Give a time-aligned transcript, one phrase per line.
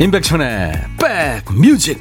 [0.00, 2.00] 임백천의 백뮤직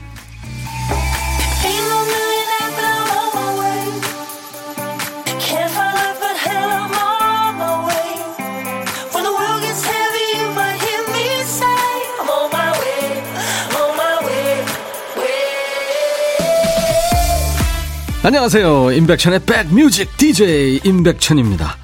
[18.24, 18.92] 안녕하세요.
[18.92, 21.78] 임백천의 백뮤직 DJ 임백천입니다.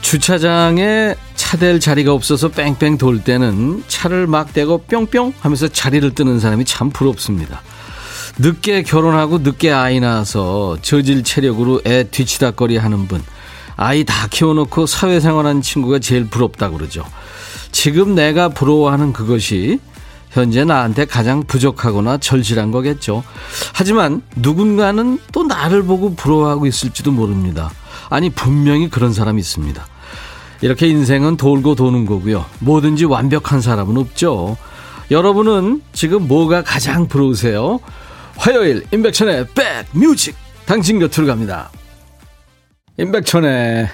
[0.00, 1.16] 주차장에
[1.48, 6.90] 차댈 자리가 없어서 뺑뺑 돌 때는 차를 막 대고 뿅뿅 하면서 자리를 뜨는 사람이 참
[6.90, 7.62] 부럽습니다.
[8.36, 13.22] 늦게 결혼하고 늦게 아이 낳아서 저질 체력으로 애 뒤치다거리 하는 분.
[13.76, 17.02] 아이 다 키워놓고 사회생활하는 친구가 제일 부럽다고 그러죠.
[17.72, 19.80] 지금 내가 부러워하는 그것이
[20.28, 23.24] 현재 나한테 가장 부족하거나 절실한 거겠죠.
[23.72, 27.70] 하지만 누군가는 또 나를 보고 부러워하고 있을지도 모릅니다.
[28.10, 29.86] 아니, 분명히 그런 사람이 있습니다.
[30.60, 32.44] 이렇게 인생은 돌고 도는 거고요.
[32.60, 34.56] 뭐든지 완벽한 사람은 없죠.
[35.10, 37.80] 여러분은 지금 뭐가 가장 부러우세요?
[38.36, 39.48] 화요일 임백천의
[39.92, 40.36] 백뮤직
[40.66, 41.70] 당신 곁으로 갑니다.
[42.98, 43.88] 임백천의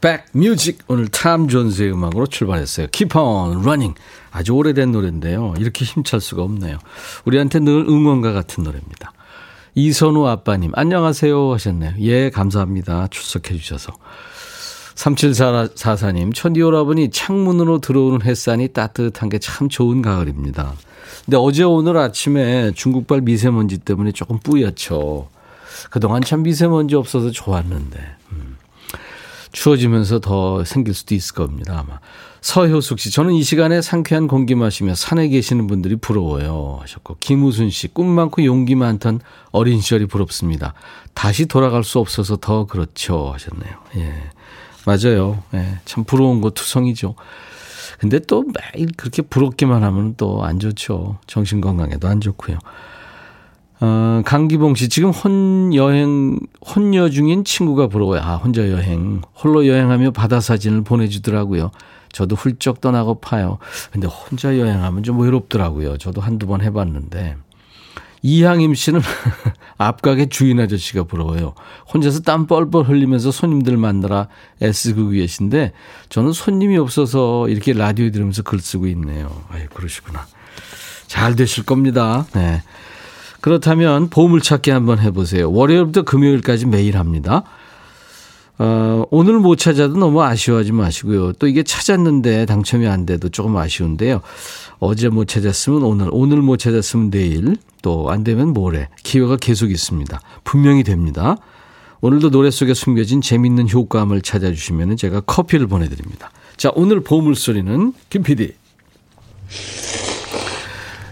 [0.00, 2.88] 백뮤직 오늘 탐 존스의 음악으로 출발했어요.
[2.92, 3.94] Keep on running
[4.30, 5.54] 아주 오래된 노래인데요.
[5.58, 6.78] 이렇게 힘찰 수가 없네요.
[7.24, 9.12] 우리한테 늘 응원가 같은 노래입니다.
[9.74, 11.94] 이선우 아빠님 안녕하세요 하셨네요.
[12.00, 13.08] 예 감사합니다.
[13.10, 13.92] 출석해 주셔서.
[14.96, 20.72] 3744님, 천디 오라버니 창문으로 들어오는 햇살이 따뜻한 게 참 좋은 가을입니다.
[21.24, 25.28] 근데 어제 오늘 아침에 중국발 미세먼지 때문에 조금 뿌옇죠.
[25.90, 27.98] 그동안 참 미세먼지 없어서 좋았는데.
[28.32, 28.56] 음.
[29.52, 31.98] 추워지면서 더 생길 수도 있을 겁니다, 아마.
[32.40, 36.78] 서효숙 씨, 저는 이 시간에 상쾌한 공기 마시며 산에 계시는 분들이 부러워요.
[36.82, 39.20] 하셨고, 김우순 씨, 꿈 많고 용기 많던
[39.52, 40.74] 어린 시절이 부럽습니다.
[41.14, 43.32] 다시 돌아갈 수 없어서 더 그렇죠.
[43.32, 43.74] 하셨네요.
[43.96, 44.14] 예.
[44.86, 45.42] 맞아요.
[45.54, 47.14] 예, 참 부러운 거 투성이죠.
[47.98, 51.18] 근데 또 매일 그렇게 부럽기만 하면 또 안 좋죠.
[51.26, 52.58] 정신 건강에도 안 좋고요.
[53.80, 56.38] 어, 강기봉 씨, 지금 혼 여행,
[56.74, 58.20] 혼여 중인 친구가 부러워요.
[58.22, 59.20] 아, 혼자 여행.
[59.42, 61.70] 홀로 여행하며 바다 사진을 보내주더라고요.
[62.12, 63.58] 저도 훌쩍 떠나고 파요.
[63.92, 65.98] 근데 혼자 여행하면 좀 외롭더라고요.
[65.98, 67.36] 저도 한두 번 해봤는데.
[68.26, 69.00] 이항임 씨는
[69.78, 71.54] 앞가게 주인 아저씨가 부러워요.
[71.94, 74.26] 혼자서 땀 뻘뻘 흘리면서 손님들 만나라
[74.60, 75.72] 애쓰고 계신데
[76.08, 79.44] 저는 손님이 없어서 이렇게 라디오 들으면서 글 쓰고 있네요.
[79.50, 80.26] 아유, 그러시구나.
[81.06, 82.26] 잘 되실 겁니다.
[82.34, 82.62] 네.
[83.40, 85.52] 그렇다면 보물찾기 한번 해보세요.
[85.52, 87.44] 월요일부터 금요일까지 매일 합니다.
[88.58, 91.32] 어, 오늘 못 찾아도 너무 아쉬워하지 마시고요.
[91.34, 94.22] 또 이게 찾았는데 당첨이 안 돼도 조금 아쉬운데요.
[94.78, 98.88] 어제 못 찾았으면 오늘, 오늘 못 찾았으면 내일, 또 안 되면 모레.
[99.02, 100.20] 기회가 계속 있습니다.
[100.44, 101.36] 분명히 됩니다.
[102.00, 106.30] 오늘도 노래 속에 숨겨진 재밌는 효과음을 찾아주시면 제가 커피를 보내드립니다.
[106.56, 108.54] 자, 오늘 보물소리는 김 PD.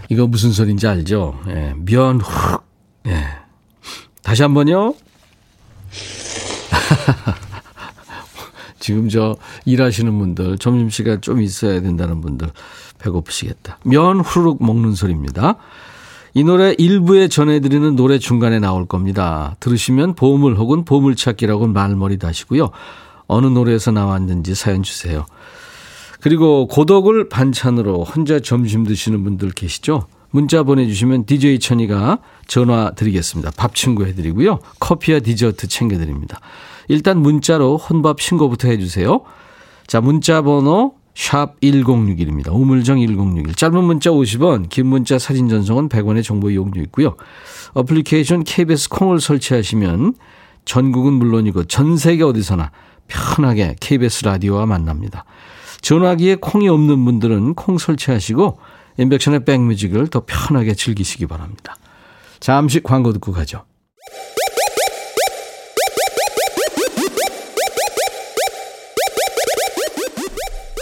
[0.09, 1.39] 이거 무슨 소리인지 알죠?
[1.47, 2.59] 예, 면후
[3.07, 3.23] 예.
[4.21, 4.95] 다시 한 번요.
[8.79, 9.35] 지금 저
[9.65, 12.49] 일하시는 분들, 점심시간 좀 있어야 된다는 분들,
[12.99, 13.79] 배고프시겠다.
[13.83, 15.55] 면 후루룩 먹는 소리입니다.
[16.33, 19.55] 이 노래 일부에 전해드리는 노래 중간에 나올 겁니다.
[19.61, 22.71] 들으시면 보물 혹은 보물찾기라고 말머리 다시고요.
[23.27, 25.25] 어느 노래에서 나왔는지 사연 주세요.
[26.19, 30.07] 그리고 고독을 반찬으로 혼자 점심 드시는 분들 계시죠?
[30.31, 33.51] 문자 보내주시면 DJ 천이가 전화 드리겠습니다.
[33.55, 34.59] 밥 친구 해드리고요.
[34.79, 36.41] 커피와 디저트 챙겨드립니다.
[36.87, 39.21] 일단 문자로 혼밥 신고부터 해주세요.
[39.87, 42.53] 자, 문자 번호 샵 1061입니다.
[42.53, 43.55] 우물정 1061.
[43.55, 47.15] 짧은 문자 50원, 긴 문자 사진 전송은 100원의 정보 이용료 있고요.
[47.73, 50.13] 어플리케이션 KBS 콩을 설치하시면
[50.65, 52.71] 전국은 물론이고 전 세계 어디서나
[53.07, 55.25] 편하게 KBS 라디오와 만납니다.
[55.81, 58.57] 전화기에 콩이 없는 분들은 콩 설치하시고
[58.97, 61.75] 인백션의 백뮤직을 더 편하게 즐기시기 바랍니다.
[62.39, 63.63] 잠시 광고 듣고 가죠.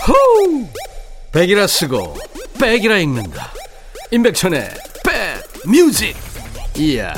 [0.06, 0.68] 호우!
[1.32, 2.16] 백이라 쓰고
[2.60, 3.52] 백이라 읽는다.
[4.12, 4.70] 임백천의
[5.06, 6.16] 백 뮤직.
[6.78, 7.14] 이야.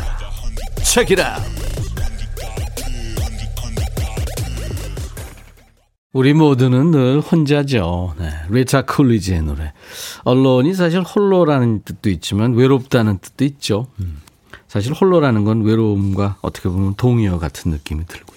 [0.83, 1.41] 책이라.
[6.13, 8.15] 우리 모두는 늘 혼자죠.
[8.19, 8.29] 네.
[8.49, 9.73] 리타 쿨리지의 노래.
[10.23, 13.87] 언론이 사실 홀로라는 뜻도 있지만 외롭다는 뜻도 있죠.
[13.99, 14.21] 음.
[14.67, 18.34] 사실 홀로라는 건 외로움과 어떻게 보면 동의어 같은 느낌이 들고요.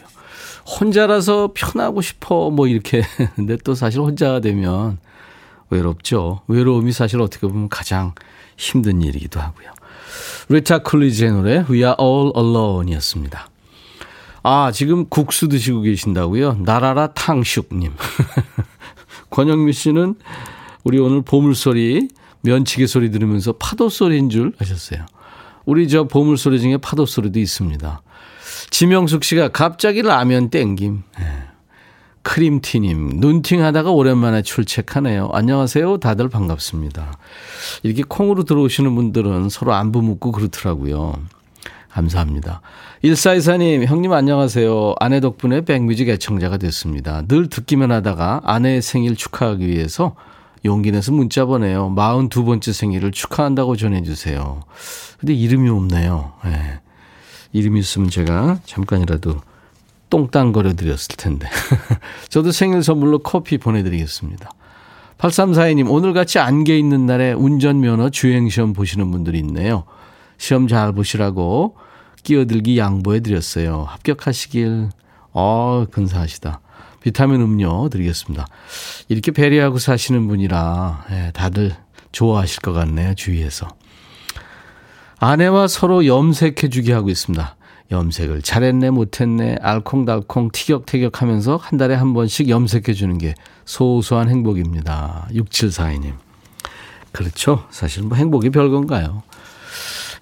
[0.68, 3.02] 혼자라서 편하고 싶어 뭐 이렇게
[3.34, 4.98] 근데 또 사실 혼자가 되면
[5.70, 6.42] 외롭죠.
[6.48, 8.12] 외로움이 사실 어떻게 보면 가장
[8.56, 9.72] 힘든 일이기도 하고요.
[10.48, 13.48] 리타 쿨리지의 노래 We Are All Alone이었습니다.
[14.42, 16.54] 아 지금 국수 드시고 계신다고요?
[16.64, 17.92] 나라라 탕슉님.
[19.30, 20.14] 권영미 씨는
[20.84, 22.08] 우리 오늘 보물소리
[22.42, 25.04] 면치기 소리 들으면서 파도 소리인 줄 아셨어요.
[25.66, 28.00] 우리 저 보물 소리 중에 파도 소리도 있습니다.
[28.70, 31.02] 지명숙 씨가 갑자기 라면 땡김.
[31.18, 31.24] 네.
[32.22, 35.30] 크림티님, 눈팅 하다가 오랜만에 출첵하네요.
[35.32, 35.98] 안녕하세요.
[35.98, 37.16] 다들 반갑습니다.
[37.82, 41.14] 이렇게 콩으로 들어오시는 분들은 서로 안부 묻고 그렇더라고요.
[41.88, 42.60] 감사합니다.
[43.02, 44.96] 1424님, 형님 안녕하세요.
[45.00, 47.22] 아내 덕분에 백뮤직 애청자가 됐습니다.
[47.26, 50.14] 늘 듣기만 하다가 아내의 생일 축하하기 위해서
[50.64, 51.94] 용기 내서 문자 보내요.
[51.94, 54.60] 42번째 생일을 축하한다고 전해주세요.
[55.18, 56.34] 근데 이름이 없네요.
[56.44, 56.80] 네.
[57.52, 59.40] 이름이 있으면 제가 잠깐이라도
[60.10, 61.48] 똥땅거려 드렸을 텐데.
[62.28, 64.50] 저도 생일 선물로 커피 보내드리겠습니다.
[65.18, 69.84] 8342님, 오늘같이 안개 있는 날에 운전면허 주행시험 보시는 분들이 있네요.
[70.38, 71.76] 시험 잘 보시라고
[72.22, 73.84] 끼어들기 양보해 드렸어요.
[73.88, 74.90] 합격하시길.
[75.32, 76.60] 어, 근사하시다.
[77.00, 78.46] 비타민 음료 드리겠습니다.
[79.08, 81.74] 이렇게 배려하고 사시는 분이라 예, 다들
[82.12, 83.14] 좋아하실 것 같네요.
[83.14, 83.68] 주위에서.
[85.20, 87.56] 아내와 서로 염색해 주게 하고 있습니다.
[87.90, 93.34] 염색을 잘했네 못했네 알콩달콩 티격태격 하면서 한 달에 한 번씩 염색해 주는 게
[93.64, 95.26] 소소한 행복입니다.
[95.32, 96.12] 6742님.
[97.12, 97.64] 그렇죠.
[97.70, 99.22] 사실 뭐 행복이 별건가요?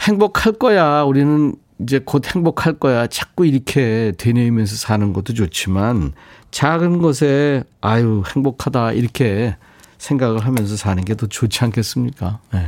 [0.02, 1.02] 행복할 거야.
[1.02, 3.06] 우리는 이제 곧 행복할 거야.
[3.08, 6.12] 자꾸 이렇게 되뇌이면서 사는 것도 좋지만
[6.52, 9.56] 작은 것에 아유 행복하다 이렇게
[9.98, 12.38] 생각을 하면서 사는 게 더 좋지 않겠습니까?
[12.52, 12.66] 네.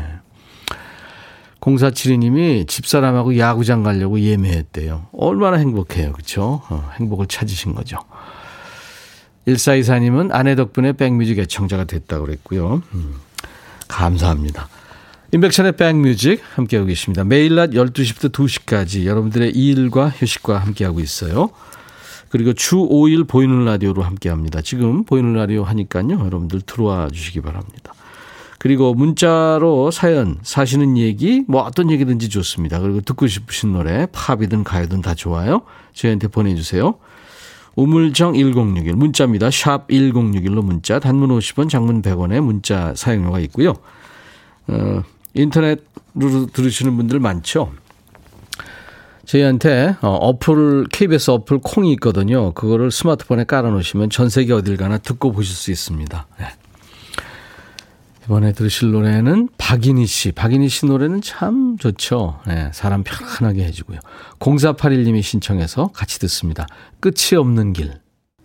[1.61, 5.09] 0472님이 집사람하고 야구장 가려고 예매했대요.
[5.13, 6.13] 얼마나 행복해요.
[6.13, 6.63] 그렇죠?
[6.69, 7.99] 어, 행복을 찾으신 거죠.
[9.47, 12.83] 1424님은 아내 덕분에 백뮤직 애청자가 됐다고 그랬고요.
[12.95, 13.15] 음,
[13.89, 14.69] 감사합니다.
[15.33, 17.25] 인백션의 백뮤직 함께하고 계십니다.
[17.25, 21.51] 매일 낮 12시부터 2시까지 여러분들의 일과 휴식과 함께하고 있어요.
[22.31, 24.61] 그리고 주 5일 보이는 라디오로 함께합니다.
[24.61, 26.11] 지금 보이는 라디오 하니까요.
[26.11, 27.95] 여러분들 들어와 주시기 바랍니다.
[28.59, 32.81] 그리고 문자로 사연, 사시는 얘기, 뭐 어떤 얘기든지 좋습니다.
[32.81, 35.63] 그리고 듣고 싶으신 노래, 팝이든 가요든 다 좋아요.
[35.95, 36.95] 저희한테 보내주세요.
[37.77, 39.51] 우물정 1061 문자입니다.
[39.53, 43.75] 샵 1061로 문자, 단문 50원, 장문 100원에 문자 사용료가 있고요.
[44.67, 45.03] 어,
[45.35, 47.73] 인터넷으로 들으시는 분들 많죠.
[49.27, 52.53] 저희한테 어, 어플 KBS 어플 콩이 있거든요.
[52.55, 56.27] 그거를 스마트폰에 깔아 놓으시면 전 세계 어딜 가나 듣고 보실 수 있습니다.
[56.41, 56.47] 네.
[58.29, 60.33] 이번에 들으실 노래는 박인희 씨.
[60.33, 62.39] 박인희 씨 노래는 참 좋죠.
[62.47, 64.01] 네, 사람 편안하게 해주고요.
[64.39, 66.67] 0481님이 신청해서 같이 듣습니다.
[67.01, 67.95] 끝이 없는 길.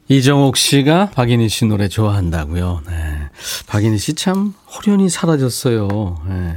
[0.07, 2.83] 이정옥 씨가 박인희 씨 노래 좋아한다고요.
[2.87, 2.93] 네.
[3.67, 6.21] 박인희 씨 참 호련히 사라졌어요.
[6.29, 6.55] 네.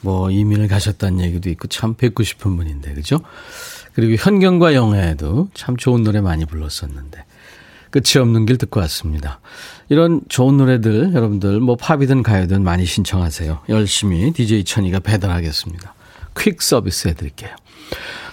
[0.00, 3.20] 뭐 이민을 가셨다는 얘기도 있고 참 뵙고 싶은 분인데 그죠?
[3.92, 7.24] 그리고 현경과 영애도 참 좋은 노래 많이 불렀었는데
[7.96, 9.40] 끝이 없는 길 듣고 왔습니다.
[9.88, 13.60] 이런 좋은 노래들 여러분들 뭐 팝이든 가요든 많이 신청하세요.
[13.70, 15.94] 열심히 DJ 천이가 배달하겠습니다.
[16.36, 17.50] 퀵 서비스 해드릴게요.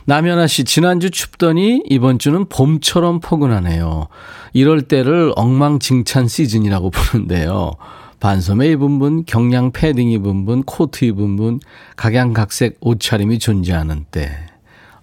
[0.04, 4.10] 남현아 씨, 지난주 춥더니 이번 주는 봄처럼 포근하네요.
[4.51, 7.71] 이럴 때를 엉망진창 시즌이라고 부르는데요.
[8.19, 11.61] 반소매 입은 분, 경량 패딩 입은 분, 코트 입은 분,
[11.95, 14.30] 각양각색 옷차림이 존재하는 때.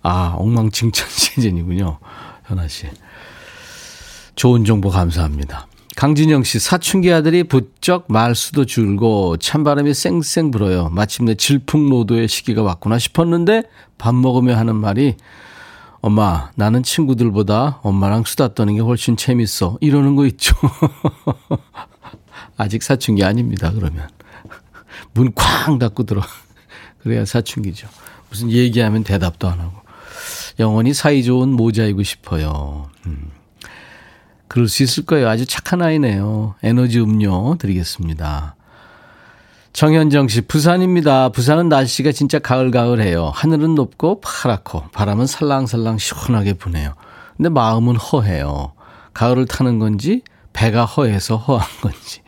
[0.03, 1.99] 아, 엉망진창 시즌이군요.
[2.45, 2.89] 현아 씨.
[4.41, 5.67] 좋은 정보 감사합니다.
[5.97, 10.89] 강진영 씨, 사춘기 아들이 부쩍 말수도 줄고 찬바람이 쌩쌩 불어요.
[10.89, 13.65] 마침내 질풍노도의 시기가 왔구나 싶었는데
[13.99, 15.17] 밥 먹으며 하는 말이
[16.01, 19.77] 엄마, 나는 친구들보다 엄마랑 수다 떠는 게 훨씬 재밌어.
[19.83, 20.57] 이러는 거 있죠.
[22.57, 24.09] 아직 사춘기 아닙니다, 그러면.
[25.13, 26.23] 문 쾅 닫고 들어.
[27.03, 27.89] 그래야 사춘기죠.
[28.31, 29.73] 무슨 얘기하면 대답도 안 하고.
[30.59, 32.89] 영원히 사이좋은 모자이고 싶어요.
[33.05, 33.33] 음.
[34.51, 35.29] 그럴 수 있을 거예요.
[35.29, 36.57] 아주 착한 아이네요.
[36.65, 38.57] 에너지 음료 드리겠습니다.
[39.73, 41.29] 정현정 씨, 부산입니다.
[41.29, 43.31] 부산은 날씨가 진짜 가을가을해요.
[43.33, 46.95] 하늘은 높고 파랗고 바람은 살랑살랑 시원하게 부네요.
[47.37, 48.73] 근데 마음은 허해요.
[49.15, 52.23] 가을을 타는 건지 배가 허해서 허한 건지.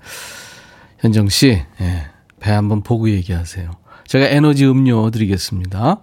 [1.00, 2.10] 현정 씨, 예,
[2.40, 3.70] 배 한번 보고 얘기하세요.
[4.06, 6.02] 제가 에너지 음료 드리겠습니다.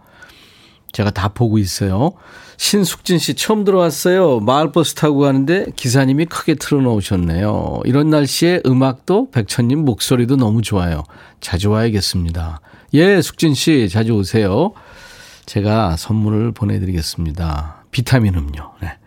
[0.92, 2.12] 제가 다 보고 있어요.
[2.58, 4.40] 신숙진 씨 처음 들어왔어요.
[4.42, 7.82] 마을버스 타고 가는데 기사님이 크게 틀어놓으셨네요.
[7.86, 11.04] 이런 날씨에 음악도 백천님 목소리도 너무 좋아요.
[11.40, 12.62] 자주 와야겠습니다.
[12.96, 14.74] 예, 숙진 씨 자주 오세요.
[15.46, 17.84] 제가 선물을 보내드리겠습니다.
[17.92, 18.72] 비타민 음료.
[18.82, 18.98] 네.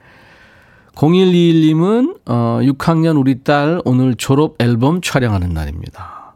[0.94, 6.34] 0121님은 어, 6학년 우리 딸 오늘 졸업 앨범 촬영하는 날입니다.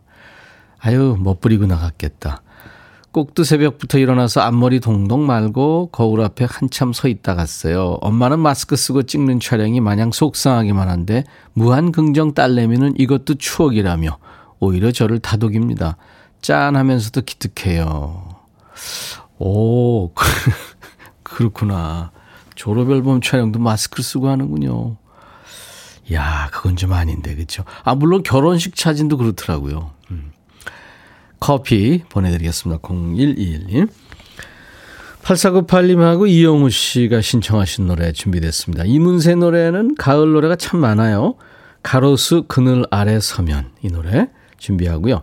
[0.78, 2.42] 아유 멋부리고 나갔겠다.
[3.16, 7.96] 꼭두 새벽부터 일어나서 앞머리 동동 말고 거울 앞에 한참 서 있다 갔어요.
[8.02, 14.18] 엄마는 마스크 쓰고 찍는 촬영이 마냥 속상하기만 한데 무한 긍정 딸내미는 이것도 추억이라며
[14.60, 15.96] 오히려 저를 다독입니다.
[16.42, 18.36] 짠하면서도 기특해요.
[19.38, 20.10] 오,
[21.22, 22.10] 그렇구나.
[22.54, 24.98] 졸업 앨범 촬영도 마스크를 쓰고 하는군요.
[26.12, 27.64] 야, 그건 좀 아닌데, 그쵸?
[27.82, 29.95] 아, 물론 결혼식 사진도 그렇더라고요.
[31.36, 31.40] 음.
[31.40, 32.80] 커피 보내드리겠습니다.
[32.80, 33.88] 0121님.
[35.22, 38.84] 8498님하고 이영우 씨가 신청하신 노래 준비됐습니다.
[38.84, 41.34] 이문세 노래는 가을 노래가 참 많아요.
[41.82, 44.28] 가로수 그늘 아래 서면 이 노래
[44.58, 45.22] 준비하고요.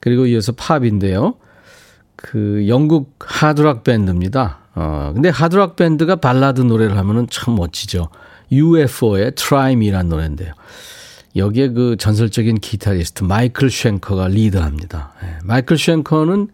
[0.00, 1.34] 그리고 이어서 팝인데요.
[2.16, 4.60] 그 영국 하드락 밴드입니다.
[4.74, 8.08] 어, 근데 하드락 밴드가 발라드 노래를 하면은 참 멋지죠.
[8.50, 10.52] UFO의 Try Me라는 노래인데요.
[11.36, 15.12] 여기에 그 전설적인 기타리스트 마이클 쉔커가 리드합니다.
[15.22, 16.48] 네, 마이클 쉔커는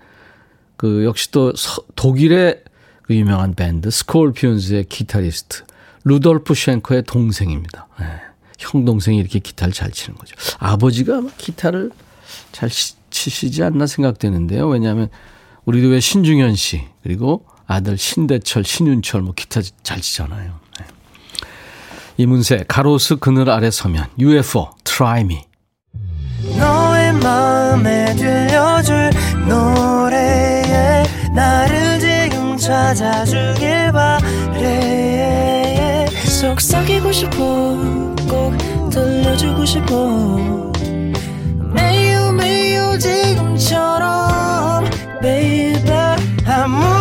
[0.76, 2.62] 그 역시 또 서, 독일의
[3.02, 5.64] 그 유명한 밴드 스콜피온즈의 기타리스트
[6.04, 7.88] 루돌프 쉔커의 동생입니다.
[7.99, 8.06] 네,
[8.58, 10.34] 형 동생이 이렇게 기타를 잘 치는 거죠.
[10.58, 11.90] 아버지가 기타를
[12.52, 12.70] 잘
[13.10, 14.66] 치시지 않나 생각되는데요.
[14.68, 15.08] 왜냐하면
[15.64, 20.58] 우리도 왜 신중현 씨 그리고 아들 신대철, 신윤철 뭐 기타 잘 치잖아요.
[22.20, 22.24] 네.
[22.24, 25.40] 이문세 가로수 그늘 아래 서면 UFO Try Me
[26.58, 29.10] 너의 마음에 들려줄
[29.48, 35.26] 노래에 나를 지금 찾아주길 바래
[36.26, 37.36] 속삭이고 싶어
[38.28, 38.54] 꼭
[38.90, 40.42] 들려주고 싶어
[41.72, 44.84] 매우 매우 지금처럼
[45.22, 45.90] baby
[46.46, 47.00] 아무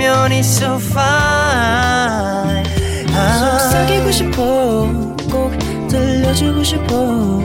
[0.00, 2.64] 주면 있어 fine.
[3.38, 5.52] 속삭이고 싶어 꼭
[5.88, 7.38] 들려주고 싶어.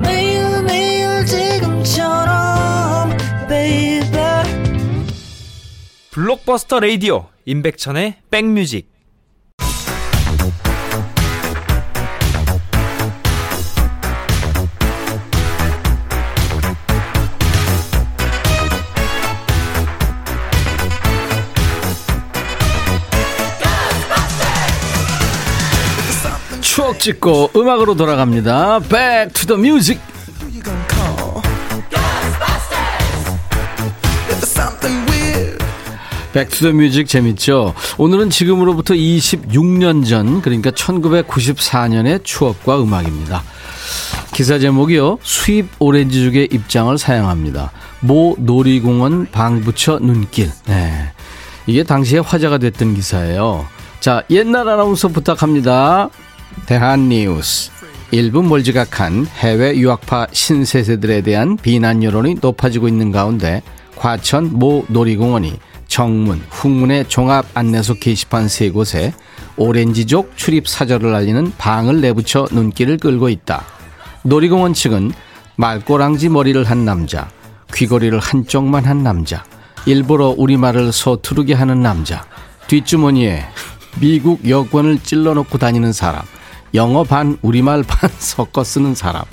[0.00, 3.10] 매일 매일 지금처럼
[3.48, 4.06] baby.
[6.12, 8.95] 블록버스터 레이디오 임백천의 백뮤직
[27.06, 28.80] 찍고 음악으로 돌아갑니다.
[28.80, 30.00] Back to the music.
[36.32, 37.74] Back to the music 재밌죠?
[37.96, 43.42] 오늘은 지금으로부터 26년 전 그러니까 1994년의 추억과 음악입니다.
[44.34, 45.18] 기사 제목이요.
[45.22, 47.70] 수입 오렌지족의 입장을 사양합니다.
[48.00, 50.50] 모 놀이공원 방 붙여 눈길.
[50.66, 51.12] 네.
[51.66, 53.64] 이게 당시에 화제가 됐던 기사예요.
[54.00, 56.10] 자, 옛날 아나운서 부탁합니다.
[56.64, 57.70] 대한 뉴스.
[58.10, 63.62] 일부 몰지각한 해외 유학파 신세세들에 대한 비난 여론이 높아지고 있는 가운데
[63.96, 65.58] 과천 모 놀이공원이
[65.88, 69.12] 정문, 후문의 종합 안내소 게시판 세 곳에
[69.56, 73.64] 오렌지족 출입 사절을 알리는 방을 내붙여 눈길을 끌고 있다.
[74.22, 75.12] 놀이공원 측은
[75.56, 77.28] 말꼬랑지 머리를 한 남자,
[77.74, 79.44] 귀걸이를 한쪽만 한 남자,
[79.86, 82.24] 일부러 우리말을 서투르게 하는 남자,
[82.66, 83.44] 뒷주머니에
[84.00, 86.22] 미국 여권을 찔러놓고 다니는 사람,
[86.76, 89.24] 영어 반, 우리말 반 섞어 쓰는 사람,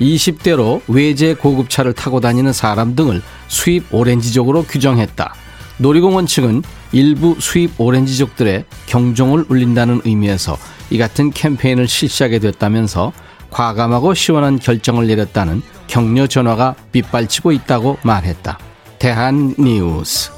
[0.00, 5.34] 20대로 외제 고급차를 타고 다니는 사람 등을 수입 오렌지족으로 규정했다.
[5.78, 10.58] 놀이공원 측은 일부 수입 오렌지족들의 경종을 울린다는 의미에서
[10.90, 13.12] 이 같은 캠페인을 실시하게 됐다면서
[13.50, 18.58] 과감하고 시원한 결정을 내렸다는 격려 전화가 빗발치고 있다고 말했다.
[18.98, 20.30] 대한 뉴스.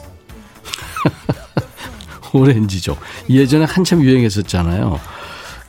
[2.32, 2.98] 오렌지족.
[3.28, 5.00] 예전에 한참 유행했었잖아요.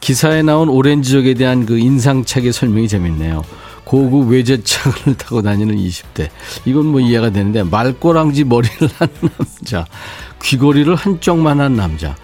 [0.03, 3.41] 기사에 나온 오렌지족에 대한 그 인상착의 설명이 재밌네요.
[3.86, 6.27] 고급 외제차를 타고 다니는 20대.
[6.65, 9.86] 이건 뭐 이해가 되는데 말꼬랑지 머리를 한 남자,
[10.41, 12.17] 귀걸이를 한쪽만 한 남자,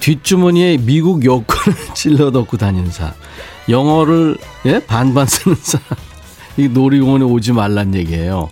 [0.00, 3.14] 뒷주머니에 미국 여권을 찔러 넣고 다니는 사람,
[3.68, 4.36] 영어를
[4.66, 4.80] 예?
[4.84, 5.86] 반반 쓰는 사람.
[6.56, 8.50] 이 놀이공원에 오지 말란 얘기예요.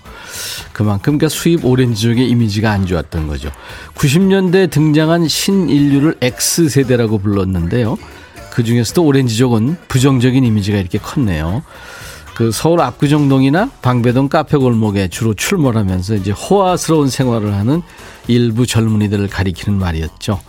[0.73, 3.50] 그만큼 그러니까 수입 오렌지족의 이미지가 안 좋았던 거죠.
[3.97, 7.99] 90년대 등장한 신인류를 X세대라고 불렀는데요.
[8.57, 11.63] 그 중에서도 오렌지족은 부정적인 이미지가 이렇게 컸네요.
[12.35, 17.83] 그 서울 압구정동이나 방배동 카페 골목에 주로 출몰하면서 이제 호화스러운 생활을 하는
[18.29, 20.41] 일부 젊은이들을 가리키는 말이었죠.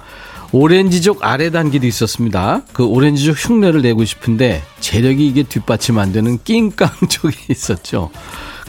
[0.54, 2.62] 오렌지족 아래 단계도 있었습니다.
[2.72, 8.10] 그 오렌지족 흉내를 내고 싶은데 재력이 이게 뒷받침 안 되는 낑깡족이 있었죠.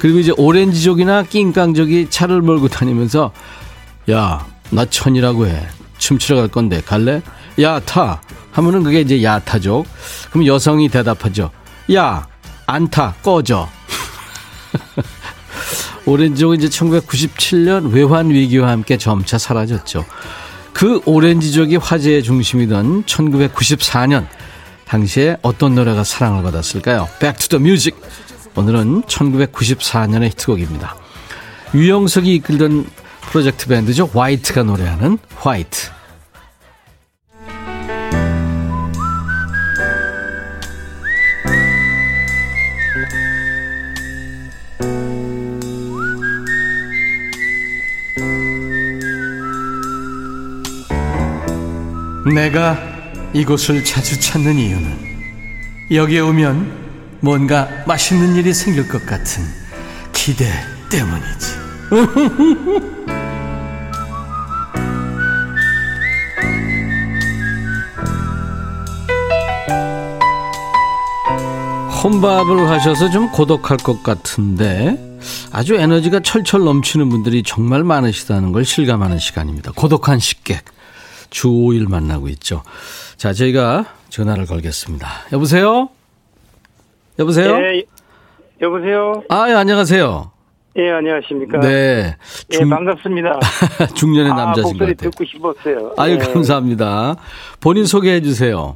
[0.00, 3.30] 그리고 이제 오렌지족이나 낑깡족이 차를 몰고 다니면서
[4.11, 5.64] 야, 나 천이라고 해.
[5.99, 7.23] 춤추러 갈 건데 갈래?
[7.61, 8.21] 야, 타.
[8.58, 9.86] 하면은 그게 이제 야타족.
[10.30, 11.50] 그럼 여성이 대답하죠.
[11.94, 12.26] 야,
[12.66, 13.14] 안 타.
[13.22, 13.68] 꺼져.
[16.06, 20.04] 오렌 지족은 이제 1997년 외환 위기와 함께 점차 사라졌죠.
[20.72, 24.26] 그 오렌지족이 화제의 중심이던 1994년
[24.86, 27.08] 당시에 어떤 노래가 사랑을 받았을까요?
[27.20, 27.96] Back to the Music.
[28.56, 30.96] 오늘은 1994년의 히트곡입니다.
[31.74, 32.86] 유영석이 이끌던
[33.20, 34.10] 프로젝트 밴드죠.
[34.12, 35.98] 화이트가 노래하는 화이트.
[52.35, 52.78] 내가
[53.32, 55.08] 이곳을 자주 찾는 이유는
[55.90, 59.44] 여기에 오면 뭔가 맛있는 일이 생길 것 같은
[60.12, 60.47] 기대
[60.90, 61.58] 때문이지.
[72.02, 75.18] 혼밥을 하셔서 좀 고독할 것 같은데
[75.50, 79.73] 아주 에너지가 철철 넘치는 분들이 정말 많으시다는 걸 실감하는 시간입니다.
[79.75, 80.64] 고독한 식객.
[81.30, 82.62] 주 5일 만나고 있죠.
[83.16, 85.06] 자, 저희가 전화를 걸겠습니다.
[85.32, 85.88] 여보세요?
[87.18, 87.56] 여보세요?
[87.56, 87.82] 예,
[88.61, 89.23] 여보세요?
[89.28, 90.30] 아, 예, 안녕하세요.
[90.76, 91.58] 예, 안녕하십니까?
[91.61, 92.16] 네.
[92.49, 92.66] 중...
[92.66, 93.40] 예, 반갑습니다.
[93.97, 95.11] 중년의 남자신 아, 목소리 같아요.
[95.11, 95.94] 듣고 싶었어요.
[95.97, 96.18] 아유, 예.
[96.18, 97.16] 감사합니다.
[97.61, 98.75] 본인 소개해 주세요.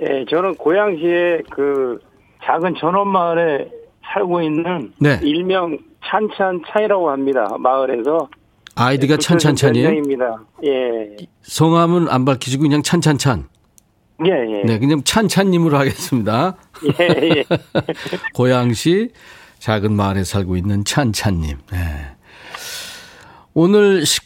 [0.00, 1.98] 예, 저는 고양시의 그
[2.44, 3.68] 작은 전원마을에
[4.12, 5.18] 살고 있는 네.
[5.22, 7.48] 일명 찬찬찬이라고 합니다.
[7.58, 8.28] 마을에서.
[8.76, 9.90] 아이디가 찬찬찬이에요?
[9.90, 11.16] 입니다 예.
[11.42, 13.48] 성함은 안 밝히시고 그냥 찬찬찬.
[14.26, 14.62] 예, 예.
[14.64, 16.56] 네, 그냥 찬찬님으로 하겠습니다.
[17.00, 17.44] 예, 예.
[18.34, 19.10] 고양시
[19.58, 21.58] 작은 마을에 살고 있는 찬찬님.
[21.72, 21.78] 네.
[23.54, 24.24] 오늘 식,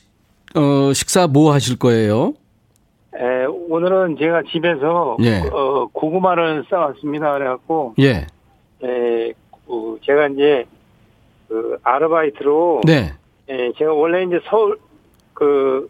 [0.54, 2.34] 어, 식사 뭐 하실 거예요?
[3.14, 5.40] 에, 오늘은 제가 집에서 예.
[5.52, 7.32] 어, 고구마를 싸왔습니다.
[7.32, 8.26] 그래갖고 예.
[8.84, 9.32] 에,
[9.66, 10.64] 어, 제가 이제
[11.48, 13.12] 그 아르바이트로 네.
[13.50, 14.78] 예, 제가 원래 이제 서울
[15.34, 15.88] 그,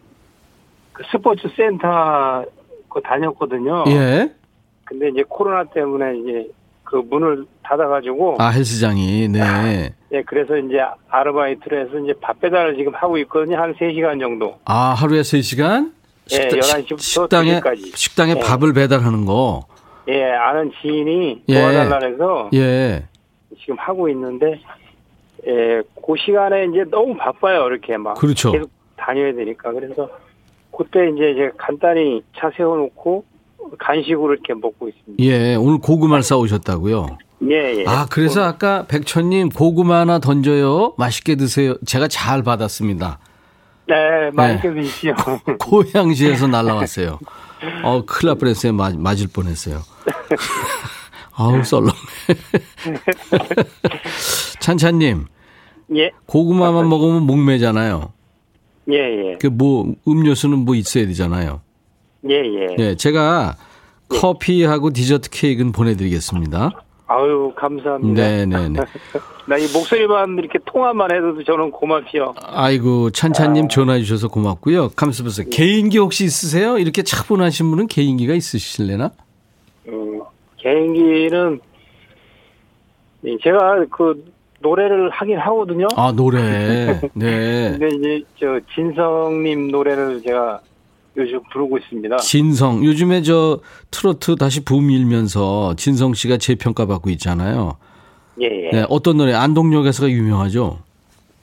[0.93, 2.45] 그 스포츠 센터
[2.89, 3.85] 그 다녔거든요.
[3.89, 4.33] 예.
[4.85, 6.51] 근데 이제 코로나 때문에 이제
[6.85, 8.37] 그 문을 닫아가지고.
[8.39, 9.95] 아, 헬스장이, 네.
[10.13, 10.79] 예, 그래서 이제
[11.11, 13.59] 아르바이트를 해서 이제 밥 배달을 지금 하고 있거든요.
[13.59, 14.59] 한 3시간 정도.
[14.65, 15.93] 아, 하루에 3시간?
[16.33, 17.97] 예, 11시부터 식당에, 2시까지.
[17.97, 18.41] 식당에 예.
[18.41, 19.67] 밥을 배달하는 거.
[20.09, 21.61] 예, 아는 지인이 예.
[21.61, 22.51] 도와달라 해서.
[22.55, 23.05] 예.
[23.61, 24.59] 지금 하고 있는데,
[25.49, 27.67] 예, 그 시간에 이제 너무 바빠요.
[27.69, 28.15] 이렇게 막.
[28.15, 28.53] 그렇죠.
[28.53, 29.73] 계속 다녀야 되니까.
[29.73, 30.09] 그래서
[30.77, 33.25] 그때 이제 제가 간단히 차 세워놓고
[33.79, 35.25] 간식으로 이렇게 먹고 있습니다.
[35.25, 37.19] 예, 오늘 고구마를 싸우셨다고요?
[37.51, 37.85] 예, 예.
[37.87, 40.95] 아, 그래서 아까 백천님 고구마 하나 던져요.
[40.99, 41.77] 맛있게 드세요.
[41.87, 43.19] 제가 잘 받았습니다.
[43.87, 44.83] 네, 맛있게 네.
[44.83, 45.15] 드십시오.
[45.59, 47.19] 고향시에서 날라왔어요.
[47.85, 48.73] 어, 큰일 날 뻔했어요.
[48.73, 49.81] 맞, 맞을 뻔했어요.
[51.35, 51.93] 아우, 썰렁.
[54.61, 55.27] 찬찬님.
[55.97, 56.11] 예.
[56.27, 58.13] 고구마만 먹으면 목매잖아요.
[58.91, 58.95] 예,
[59.33, 59.39] 예.
[59.41, 61.61] 그 뭐 음료수는 뭐 있어야 되잖아요.
[62.29, 62.77] 예, 예.
[62.79, 64.17] 예, 제가 예.
[64.21, 66.71] 커피하고 디저트 케이크는 보내드리겠습니다.
[67.11, 68.21] 아유, 감사합니다.
[68.23, 68.81] 네 네 네.
[69.49, 72.35] 나 이 목소리만 이렇게 통화만 해도 저는 고맙죠.
[72.43, 73.69] 아이고, 찬찬님 아.
[73.69, 74.91] 전화해 주셔서 고맙고요.
[74.91, 75.45] 감사합니다.
[75.47, 75.49] 예.
[75.51, 76.77] 개인기 혹시 있으세요?
[76.79, 79.11] 이렇게 차분하신 분은 개인기가 있으실래나?
[79.89, 80.21] 음,
[80.59, 81.61] 개인기는
[83.43, 84.23] 제가 그
[84.61, 85.87] 노래를 하긴 하거든요.
[85.97, 87.01] 아, 노래.
[87.15, 87.77] 네.
[87.79, 90.61] 근데 이제 저 진성님 노래를 제가
[91.17, 92.17] 요즘 부르고 있습니다.
[92.19, 92.85] 진성.
[92.85, 97.77] 요즘에 저 트로트 다시 붐 일면서 진성 씨가 재평가 받고 있잖아요.
[98.41, 98.71] 예, 예.
[98.71, 99.33] 네, 어떤 노래?
[99.33, 100.79] 안동역 에서가 유명하죠.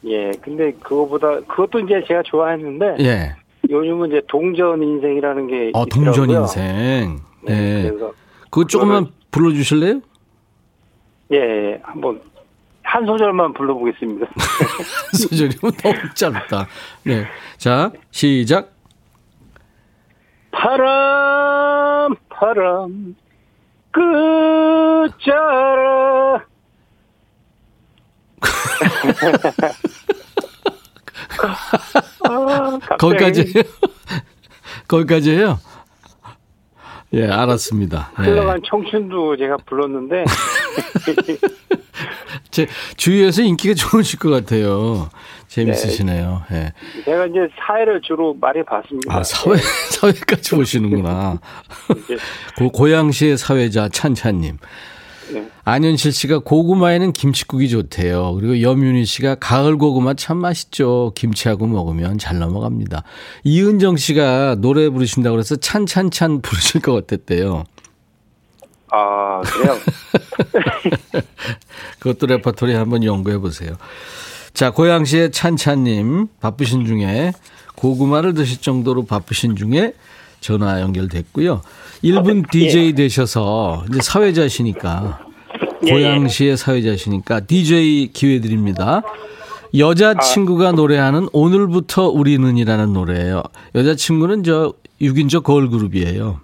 [0.06, 0.32] 예.
[0.41, 3.36] 근데 그거보다 그것도 이제 제가 좋아했는데 예.
[3.69, 7.19] 요즘은 이제 동전 인생이라는 게 어, 동전 인생.
[7.43, 7.54] 네.
[7.54, 7.89] 네.
[7.89, 8.13] 그래서
[8.49, 9.99] 그거 조금만 불러 주실래요?
[11.34, 12.21] 예, 한번
[12.95, 14.25] 한 소절만 불러보겠습니다.
[14.31, 16.65] 한 소절이면 너무 짧다.
[17.03, 17.25] 네.
[17.58, 18.71] 자, 시작.
[20.49, 23.17] 바람, 바람,
[23.91, 25.25] 끝자라.
[32.29, 33.63] 아, 거기까지 해요?
[34.88, 35.60] 거기까지 해요?
[37.12, 38.12] 예, 알았습니다.
[38.15, 38.62] 흘러간 예.
[38.69, 40.23] 청춘도 제가 불렀는데.
[42.51, 45.09] 제 주위에서 인기가 좋으실 것 같아요.
[45.47, 46.43] 재밌으시네요.
[46.51, 46.57] 네.
[46.57, 47.03] 예.
[47.03, 49.15] 제가 이제 사회를 주로 많이 봤습니다.
[49.15, 49.57] 아, 사회,
[49.91, 51.39] 사회까지 보시는구나.
[52.57, 54.57] 고, 고양시의 사회자 찬찬님.
[55.33, 55.47] 네.
[55.63, 58.35] 안현실 씨가 고구마에는 김치국이 좋대요.
[58.35, 61.13] 그리고 염윤희 씨가 가을 고구마 참 맛있죠.
[61.15, 63.03] 김치하고 먹으면 잘 넘어갑니다.
[63.43, 67.63] 이은정 씨가 노래 부르신다고 그래서 찬찬찬 부르실 것 같았대요.
[68.95, 69.77] 아, 그래요?
[71.99, 73.75] 그것도 레퍼토리 한번 연구해 보세요.
[74.53, 77.34] 자, 고양시의 찬찬님 바쁘신 중에
[77.75, 79.93] 고구마를 드실 정도로 바쁘신 중에
[80.39, 81.62] 전화 연결됐고요.
[82.03, 82.91] 1분 DJ 예.
[82.93, 85.19] 되셔서 이제 사회자시니까
[85.84, 85.91] 예, 예.
[85.91, 89.01] 고양시의 사회자시니까 DJ 기회 드립니다.
[89.77, 93.43] 여자친구가 노래하는 오늘부터 우리는이라는 노래예요.
[93.73, 96.39] 여자친구는 저 6인조 걸그룹이에요.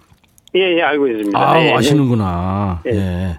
[0.54, 1.38] 예, 예, 알고 있습니다.
[1.38, 2.82] 아, 예, 아시는구나.
[2.86, 2.90] 예.
[2.90, 3.38] 예.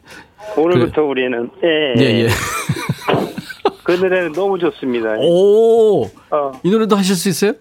[0.58, 2.24] 오늘부터 그 우리는 예, 예.
[2.24, 2.28] 예.
[3.84, 5.16] 그 노래는 너무 좋습니다.
[5.20, 6.52] 오, 어.
[6.64, 7.54] 이 노래도 하실 수 있어요?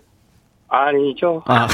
[0.69, 1.43] 아니죠.
[1.47, 1.69] 아.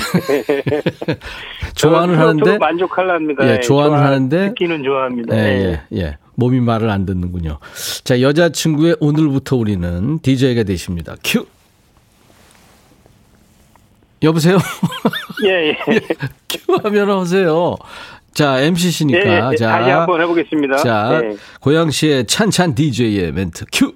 [1.77, 3.49] 좋아는 하는데 만족할랍니다.
[3.49, 5.37] 예, 좋아는 좋아, 하는데 듣기는 좋아합니다.
[5.37, 6.19] 예, 예, 예.
[6.35, 7.59] 몸이 말을 안 듣는군요.
[8.05, 11.14] 자, 여자친구의 오늘부터 우리는 DJ가 되십니다.
[11.23, 11.47] 큐.
[14.23, 14.59] 여보세요?
[15.46, 15.77] 예, 예.
[16.48, 17.77] 큐 하면 오세요.
[18.33, 19.18] 자, MC시니까.
[19.18, 19.57] 예, 예.
[19.57, 20.77] 자, 다시 한번 해보겠습니다.
[20.77, 21.37] 자, 예.
[21.61, 23.92] 고양시의 찬찬 DJ의 멘트 큐.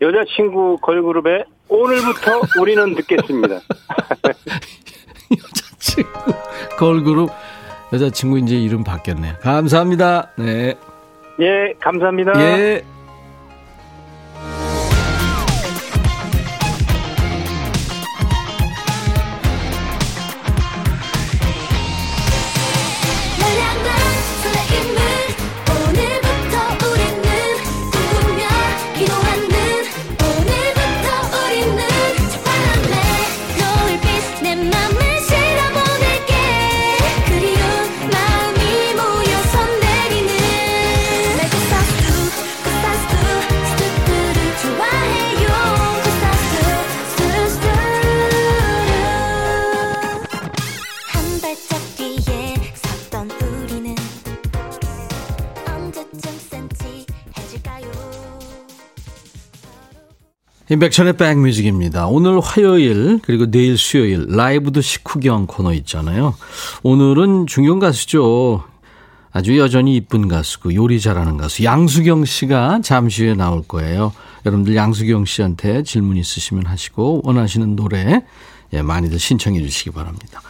[0.00, 3.60] 여자친구 걸그룹의 오늘부터 우리는 듣겠습니다.
[5.30, 6.10] 여자친구
[6.76, 7.30] 걸그룹
[7.92, 9.34] 여자친구 이제 이름 바뀌었네요.
[9.40, 10.32] 감사합니다.
[10.36, 10.74] 네.
[11.40, 12.32] 예, 감사합니다.
[12.40, 12.82] 예.
[60.70, 62.06] 임백천의 백뮤직입니다.
[62.06, 66.34] 오늘 화요일 그리고 내일 수요일 라이브도 식후경 코너 있잖아요.
[66.82, 68.62] 오늘은 중견 가수죠.
[69.32, 74.12] 아주 여전히 이쁜 가수고 요리 잘하는 가수 양수경 씨가 잠시 후에 나올 거예요.
[74.46, 78.22] 여러분들 양수경 씨한테 질문 있으시면 하시고 원하시는 노래
[78.74, 80.40] 예, 많이들 신청해 주시기 바랍니다.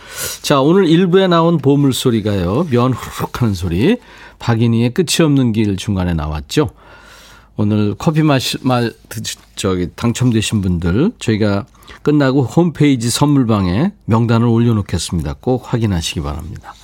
[0.43, 2.69] 자, 오늘 1부에 나온 보물소리가요.
[2.71, 3.97] 면 후룩 하는 소리.
[4.39, 6.71] 박인희의 끝이 없는 길 중간에 나왔죠.
[7.57, 8.81] 오늘 커피 마시, 마,
[9.57, 11.67] 저기, 당첨되신 분들, 저희가
[12.03, 15.37] 끝나고 홈페이지 선물방에 명단을 올려놓겠습니다.
[15.41, 16.75] 꼭 확인하시기 바랍니다.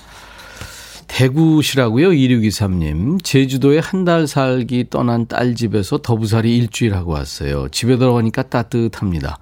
[1.07, 3.23] 대구시라고요, 2623님.
[3.23, 7.67] 제주도에 한 달 살기 떠난 딸 집에서 더부살이 일주일 하고 왔어요.
[7.69, 9.39] 집에 들어가니까 따뜻합니다.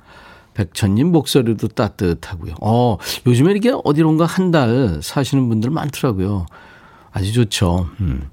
[0.56, 2.56] 백천님 목소리도 따뜻하고요.
[2.62, 6.46] 어, 요즘에 이렇게 어디론가 한 달 사시는 분들 많더라고요.
[7.12, 7.90] 아주 좋죠.
[8.00, 8.30] 음.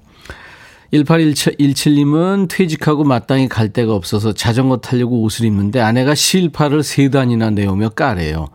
[0.93, 7.89] 1817님은 퇴직하고 마땅히 갈 데가 없어서 자전거 타려고 옷을 입는데 아내가 실파를 세 단이나 내오며
[7.89, 8.47] 까래요.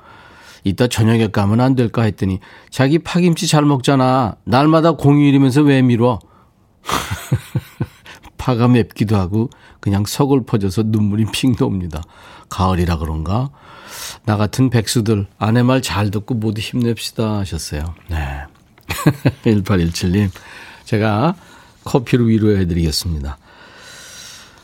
[0.65, 2.39] 이따 저녁에 가면 안 될까 했더니
[2.71, 4.37] 자기 파김치 잘 먹잖아.
[4.45, 6.19] 날마다 공휴일이면서 왜 미뤄?
[8.39, 12.03] 파가 맵기도 하고 그냥 서글퍼져서 눈물이 핑 돕니다.
[12.49, 13.51] 가을이라 그런가?
[14.25, 17.95] 나 같은 백수들 아내 말 잘 듣고 모두 힘냅시다 하셨어요.
[18.09, 18.17] 네.
[19.45, 20.31] 1817님.
[20.85, 21.35] 제가
[21.85, 23.39] 커피로 위로해드리겠습니다.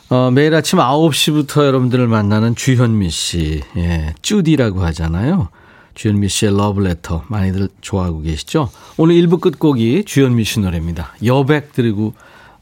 [0.09, 5.49] 어, 매일 아침 9시부터 여러분들을 만나는 주현미 씨, 예, 쭈디라고 하잖아요.
[5.95, 8.71] 주현미 씨의 러브레터 많이들 좋아하고 계시죠?
[8.99, 11.15] 오늘 1부 끝곡이 주현미 씨 노래입니다.
[11.25, 12.15] 여백 드리고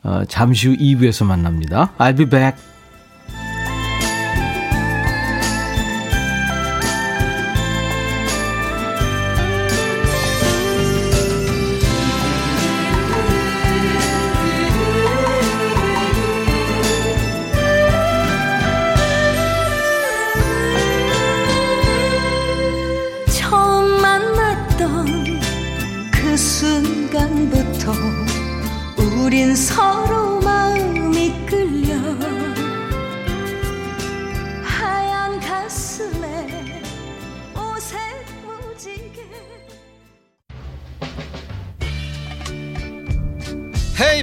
[0.04, 1.92] 어, 잠시 후 2부에서 만납니다.
[1.98, 2.73] I'll be back.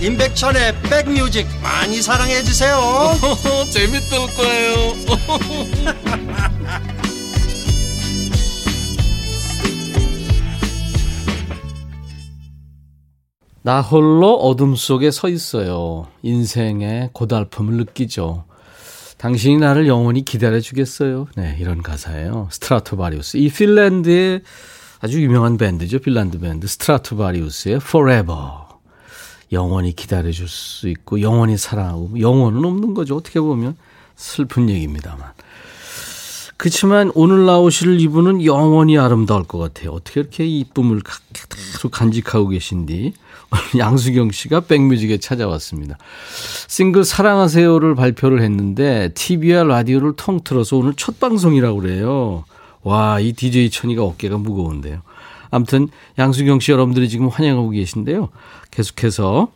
[0.00, 2.78] 임백천의 백뮤직 많이 사랑해 주세요.
[3.70, 4.94] 재밌을 거예요.
[13.62, 16.06] 나 홀로 어둠 속에 서 있어요.
[16.22, 18.44] 인생의 고달픔을 느끼죠.
[19.18, 21.26] 당신이 나를 영원히 기다려 주겠어요.
[21.34, 22.48] 네, 이런 가사예요.
[22.52, 23.36] 스트라토바리우스.
[23.36, 24.42] 이 핀란드의
[25.00, 25.98] 아주 유명한 밴드죠.
[25.98, 28.67] 핀란드 밴드 스트라토바리우스의 Forever.
[29.52, 33.16] 영원히 기다려줄 수 있고, 영원히 사랑하고, 영원은 없는 거죠.
[33.16, 33.76] 어떻게 보면.
[34.16, 35.32] 슬픈 얘기입니다만.
[36.58, 39.92] 그렇지만 오늘 나오실 이분은 영원히 아름다울 것 같아요.
[39.92, 41.02] 어떻게 이렇게 이쁨을
[41.48, 43.14] 계속 간직하고 계신디.
[43.78, 45.96] 양수경 씨가 백뮤직에 찾아왔습니다.
[46.66, 52.44] 싱글 사랑하세요를 발표를 했는데 TV와 라디오를 통틀어서 오늘 첫 방송이라고 그래요.
[52.82, 55.02] 와, 이 DJ 천이가 어깨가 무거운데요.
[55.50, 58.28] 아무튼 양수경 씨 여러분들이 지금 환영하고 계신데요.
[58.78, 59.48] 계속해서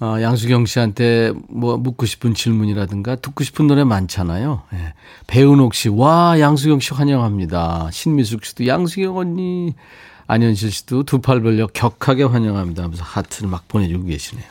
[0.00, 4.62] 어, 양수경 씨한테 뭐 묻고 싶은 질문이라든가 듣고 싶은 노래 많잖아요.
[4.74, 4.94] 예.
[5.26, 7.88] 배은옥 씨, 와, 양수경 씨 환영합니다.
[7.92, 9.74] 신미숙 씨도 양수경 언니,
[10.26, 14.44] 안현실 씨도 두 팔 벌려 격하게 환영합니다 하면서 하트를 막 보내주고 계시네요.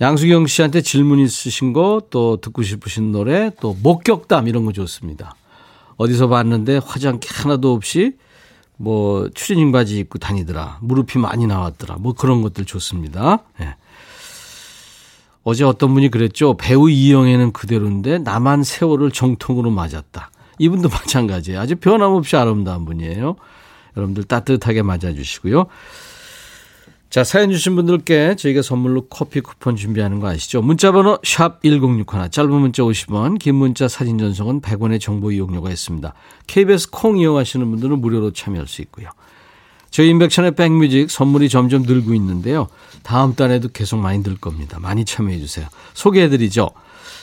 [0.00, 5.36] 양수경 씨한테 질문 있으신 거, 또 듣고 싶으신 노래, 또 목격담 이런 거 좋습니다.
[5.96, 8.14] 어디서 봤는데 화장기 하나도 없이
[8.82, 10.78] 뭐 추리닝 바지 입고 다니더라.
[10.80, 11.98] 무릎이 많이 나왔더라.
[12.00, 13.44] 뭐 그런 것들 좋습니다.
[13.60, 13.76] 예.
[15.44, 16.56] 어제 어떤 분이 그랬죠.
[16.56, 20.32] 배우 이영애는 그대로인데 나만 세월을 정통으로 맞았다.
[20.58, 21.60] 이분도 마찬가지예요.
[21.60, 23.36] 아주 변함없이 아름다운 분이에요.
[23.96, 25.66] 여러분들 따뜻하게 맞아주시고요.
[27.12, 30.62] 자, 사연 주신 분들께 저희가 선물로 커피 쿠폰 준비하는 거 아시죠?
[30.62, 36.14] 문자번호 샵 1061, 짧은 문자 50원, 긴 문자 사진 전송은 100원의 정보 이용료가 있습니다.
[36.46, 39.10] KBS 콩 이용하시는 분들은 무료로 참여할 수 있고요.
[39.90, 42.68] 저희 임백천의 백뮤직 선물이 점점 늘고 있는데요.
[43.02, 44.78] 다음 달에도 계속 많이 늘 겁니다.
[44.80, 45.66] 많이 참여해 주세요.
[45.92, 46.70] 소개해 드리죠.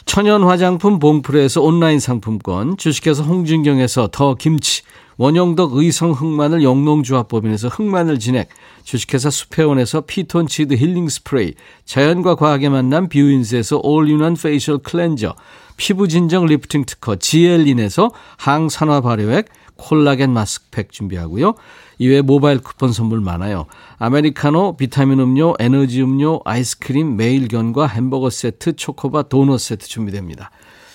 [0.05, 4.83] 천연 화장품 봉프레에서 온라인 상품권, 주식회사 홍진경에서 더 김치,
[5.19, 8.47] 원형덕 의성 흑마늘 영농조합법인에서 흑마늘 진액,
[8.85, 15.35] 주식회사 수페온에서 피톤치드 힐링 스프레이, 자연과 과학의 만남 뷰인스에서 올인원 facial 클렌저,
[15.75, 21.55] 피부 진정 리프팅 특허 지엘린에서 항산화 발효액, 콜라겐 마스크팩 준비하고요.
[21.97, 23.65] 이외에 모바일 쿠폰 선물 많아요.
[23.97, 30.49] 아메리카노, 비타민 음료, 에너지 음료, 아이스크림, 매일견과 햄버거 세트, 초코바, 도넛 세트 준비됩니다.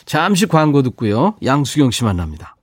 [0.07, 1.35] 잠시 광고 듣고요.
[1.45, 2.57] 양수경 씨 만납니다.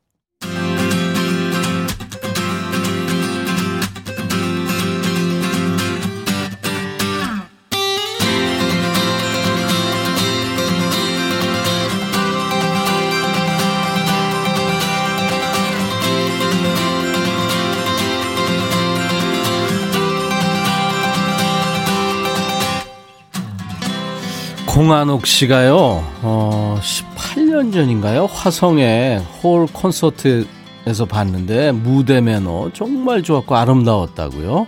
[24.76, 25.76] 공한옥 씨가요,
[26.22, 28.26] 어, 18년 전인가요?
[28.28, 34.68] 화성에 홀 콘서트에서 봤는데 무대 매너 정말 좋았고 아름다웠다고요.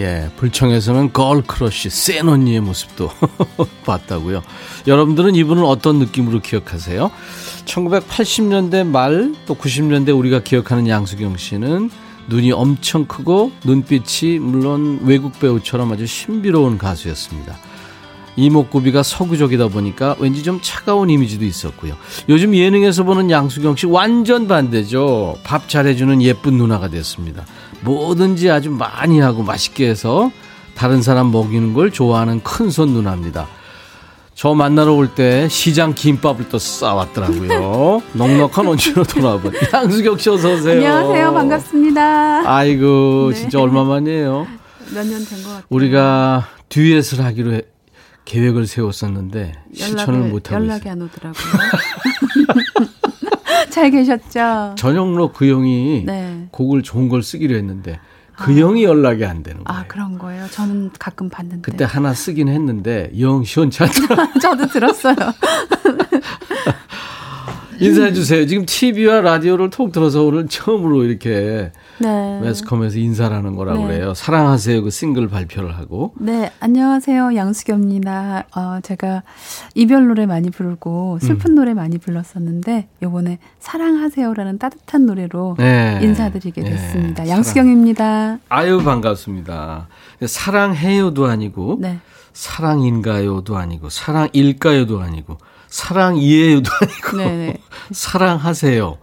[0.00, 3.10] 예, 불청에서는 girl crush 센 언니의 모습도
[3.86, 4.42] 봤다고요.
[4.88, 7.08] 여러분들은 이분을 어떤 느낌으로 기억하세요?
[7.64, 11.90] 1980년대 말 또 90년대 우리가 기억하는 양수경 씨는
[12.28, 17.56] 눈이 엄청 크고 눈빛이 물론 외국 배우처럼 아주 신비로운 가수였습니다.
[18.38, 21.94] 이목구비가 서구적이다 보니까 왠지 좀 차가운 이미지도 있었고요.
[22.28, 25.38] 요즘 예능에서 보는 양수경 씨 완전 반대죠.
[25.42, 27.44] 밥 잘해주는 예쁜 누나가 됐습니다.
[27.80, 30.30] 뭐든지 아주 많이 하고 맛있게 해서
[30.76, 33.48] 다른 사람 먹이는 걸 좋아하는 큰손 누나입니다.
[34.36, 38.00] 저 만나러 올 때 시장 김밥을 또 싸왔더라고요.
[38.14, 40.74] 넉넉한 온치로 돌아본 양수경 씨 어서 오세요.
[40.74, 41.32] 안녕하세요.
[41.34, 42.48] 반갑습니다.
[42.48, 43.36] 아이고 네.
[43.36, 44.46] 진짜 얼마만이에요?
[44.94, 45.62] 몇 년 된 것 같아요.
[45.70, 47.62] 우리가 듀엣을 하기로 해,
[48.28, 50.92] 계획을 세웠었는데 실천을 못 하고 연락이 있어요.
[50.92, 51.42] 안 오더라고요.
[53.70, 54.74] 잘 계셨죠?
[54.76, 56.46] 전영록 그 형이 네.
[56.50, 57.98] 곡을 좋은 걸 쓰기로 했는데
[58.36, 58.54] 그 아.
[58.54, 59.80] 형이 연락이 안 되는 아, 거예요.
[59.80, 60.46] 아 그런 거예요?
[60.50, 64.34] 저는 가끔 봤는데 그때 하나 쓰긴 했는데 영 시원찮더라.
[64.42, 65.16] 저도 들었어요.
[67.80, 68.46] 인사해 주세요.
[68.46, 72.40] 지금 TV와 라디오를 통 들어서 오늘 처음으로 이렇게 네.
[72.40, 73.86] 매스컴에서 인사를 하는 거라고 네.
[73.86, 74.14] 그래요.
[74.14, 76.12] 사랑하세요 그 싱글 발표를 하고.
[76.18, 77.34] 네, 안녕하세요.
[77.34, 78.44] 양수경입니다.
[78.54, 79.22] 어, 제가
[79.74, 81.54] 이별 노래 많이 부르고 슬픈 음.
[81.56, 85.98] 노래 많이 불렀었는데 요번에 사랑하세요라는 따뜻한 노래로 네.
[86.02, 86.70] 인사드리게 네.
[86.70, 87.24] 됐습니다.
[87.24, 87.30] 네.
[87.30, 88.38] 양수경입니다.
[88.48, 89.88] 아유 반갑습니다.
[90.26, 91.98] 사랑해요도 아니고 네.
[92.32, 97.56] 사랑인가요도 아니고 사랑일까요도 아니고 사랑이에요도 아니고 네네.
[97.92, 98.98] 사랑하세요.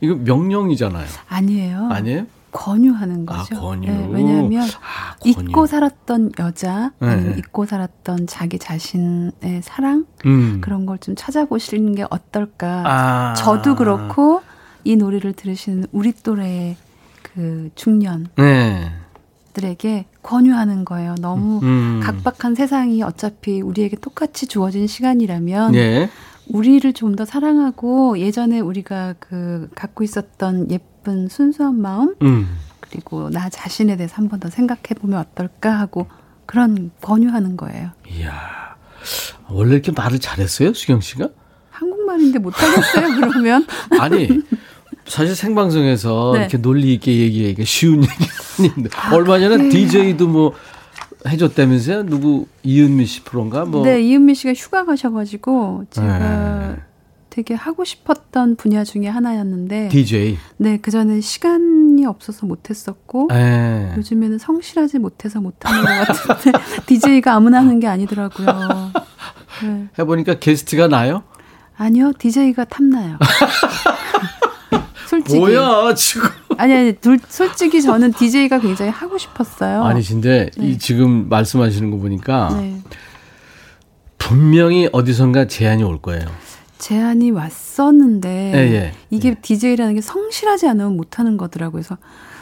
[0.00, 0.06] 네.
[0.06, 1.06] 이거 명령이잖아요.
[1.28, 1.88] 아니에요.
[1.90, 2.26] 아니에요?
[2.50, 3.56] 권유하는 아, 거죠.
[3.56, 3.86] 아, 권유.
[3.86, 7.34] 네, 왜냐하면 아, 잊고 살았던 여자, 네.
[7.36, 10.60] 잊고 살았던 자기 자신의 사랑 음.
[10.62, 12.82] 그런 걸 좀 찾아보시는 게 어떨까.
[12.86, 13.34] 아.
[13.34, 14.42] 저도 그렇고
[14.84, 16.76] 이 노래를 들으시는 우리 또래의
[17.22, 18.28] 그 중년.
[18.36, 18.90] 네.
[19.52, 21.16] 들에게 권유하는 거예요.
[21.20, 22.00] 너무 음.
[22.02, 26.10] 각박한 세상이 어차피 우리에게 똑같이 주어진 시간이라면 예.
[26.50, 32.46] 우리를 좀 더 사랑하고 예전에 우리가 그 갖고 있었던 예쁜 순수한 마음 음.
[32.80, 36.06] 그리고 나 자신에 대해서 한 번 더 생각해 보면 어떨까 하고
[36.46, 37.90] 그런 권유하는 거예요.
[38.10, 38.76] 이야.
[39.48, 41.28] 원래 이렇게 말을 잘했어요, 수경 씨가?
[41.70, 43.66] 한국말인데 못하겠어요, 그러면?
[44.00, 44.28] 아니,
[45.06, 46.40] 사실 생방송에서 네.
[46.40, 48.14] 이렇게 논리 있게 얘기하기가 쉬운 얘기
[48.58, 48.90] 아닌데.
[48.96, 49.70] 아, 얼마 전에 그래요.
[49.70, 50.52] DJ도 뭐
[51.26, 52.06] 해줬다면서요?
[52.06, 53.64] 누구, 이은미 씨 프로인가?
[53.64, 53.84] 뭐.
[53.84, 56.76] 네, 이은미 씨가 휴가 가셔가지고 제가 네.
[57.30, 59.88] 되게 하고 싶었던 분야 중에 하나였는데.
[59.88, 60.38] DJ?
[60.56, 63.28] 네, 그 전에 시간이 없어서 못했었고.
[63.30, 63.92] 네.
[63.96, 66.58] 요즘에는 성실하지 못해서 못하는 것 같은데.
[66.86, 68.92] DJ가 아무나 하는 게 아니더라고요.
[69.62, 69.88] 네.
[69.98, 71.22] 해보니까 게스트가 나요?
[71.76, 73.18] 아니요, DJ가 탐나요.
[75.06, 75.38] 솔직히.
[75.38, 76.28] 뭐야, 지금.
[76.58, 79.84] 아니, 아니, 둘, 솔직히 저는 DJ가 굉장히 하고 싶었어요.
[79.84, 80.66] 아니, 근데 네.
[80.66, 82.80] 이 지금 말씀하시는 거 보니까 네.
[84.18, 86.26] 분명히 어디선가 제안이 올 거예요.
[86.78, 89.34] 제안이 왔었는데 예, 예, 이게 예.
[89.34, 91.82] DJ라는 게 성실하지 않으면 못하는 거더라고요.
[91.82, 91.96] 그래서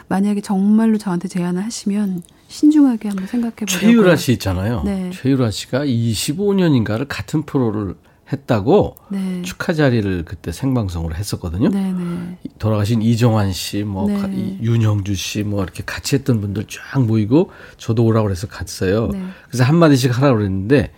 [0.08, 3.78] 만약에 정말로 저한테 제안을 하시면 신중하게 한번 생각해 보려고.
[3.80, 4.82] 최유라 씨 있잖아요.
[4.84, 5.10] 네.
[5.12, 7.94] 최유라 씨가 25년인가를 같은 프로를
[8.32, 9.42] 했다고 네.
[9.42, 11.68] 축하 자리를 그때 생방송으로 했었거든요.
[11.68, 12.38] 네, 네.
[12.58, 14.58] 돌아가신 이정환 씨, 뭐 네.
[14.60, 19.08] 윤영주 씨, 뭐 이렇게 같이 했던 분들 쫙 모이고 저도 오라고 해서 갔어요.
[19.12, 19.22] 네.
[19.48, 20.92] 그래서 한 마디씩 하라고 그랬는데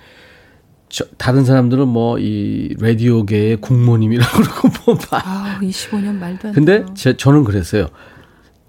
[0.89, 7.15] 저, 다른 사람들은 뭐 이 라디오계의 국모님이라고 그러고 뭐 아, 25년 말도 안 근데 제,
[7.17, 7.89] 저는 그랬어요.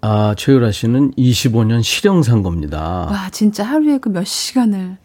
[0.01, 3.07] 아, 최유라 씨는 25년 실형 산 겁니다.
[3.09, 4.97] 와, 진짜 하루에 그 몇 시간을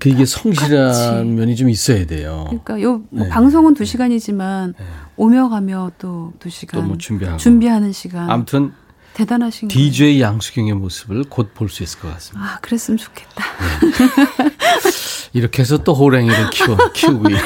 [0.00, 1.24] 그 이게 성실한 같이.
[1.36, 2.44] 면이 좀 있어야 돼요.
[2.48, 3.28] 그러니까 요 뭐 네.
[3.28, 4.84] 방송은 2시간이지만 네.
[5.16, 8.28] 오며 가며 또 2시간 또 뭐 준비하고 준비하는 시간.
[8.30, 8.72] 아무튼
[9.14, 10.24] 대단하신 DJ 거예요.
[10.24, 12.46] 양수경의 모습을 곧 볼 수 있을 것 같습니다.
[12.54, 13.44] 아, 그랬으면 좋겠다.
[13.80, 14.90] 네.
[15.34, 17.28] 이렇게 해서 또 호랭이를 키워, 키우고.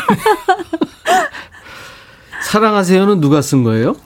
[2.43, 3.97] 사랑하세요는 누가 쓴 거예요?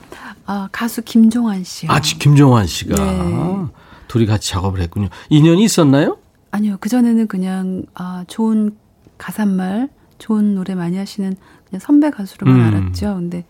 [0.45, 1.91] 아, 가수 김종환 씨요.
[1.91, 2.95] 아, 김종환 씨가.
[2.95, 3.65] 네.
[4.07, 5.09] 둘이 같이 작업을 했군요.
[5.29, 6.17] 인연이 있었나요?
[6.51, 6.77] 아니요.
[6.79, 8.75] 그전에는 그냥, 아, 좋은
[9.17, 11.35] 가사말, 좋은 노래 많이 하시는
[11.69, 12.61] 그냥 선배 가수로만 음.
[12.65, 13.15] 알았죠.
[13.15, 13.45] 근데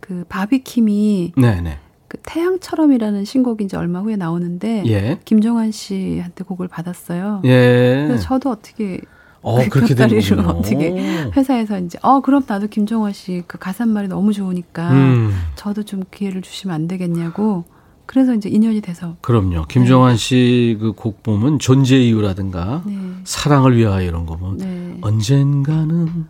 [0.00, 1.32] 그 바비킴이.
[1.36, 1.78] 네네.
[2.08, 5.20] 그 태양처럼이라는 신곡이 이제 얼마 후에 나오는데 예.
[5.26, 7.42] 김종환 씨한테 곡을 받았어요.
[7.44, 8.04] 예.
[8.06, 9.00] 그래서 저도 어떻게
[9.42, 14.90] 어, 그렇게 되는 어떻게 회사에서 이제 어 그럼 나도 김종환 씨 그 가사말이 너무 좋으니까
[14.90, 15.32] 음.
[15.54, 17.64] 저도 좀 기회를 주시면 안 되겠냐고
[18.08, 19.66] 그래서 이제 인연이 돼서 그럼요.
[19.66, 20.16] 김종환 네.
[20.16, 22.96] 씨그 곡 보면 존재 이유라든가 네.
[23.24, 24.98] 사랑을 위하여 이런 거 보면 네.
[25.02, 26.26] 언젠가는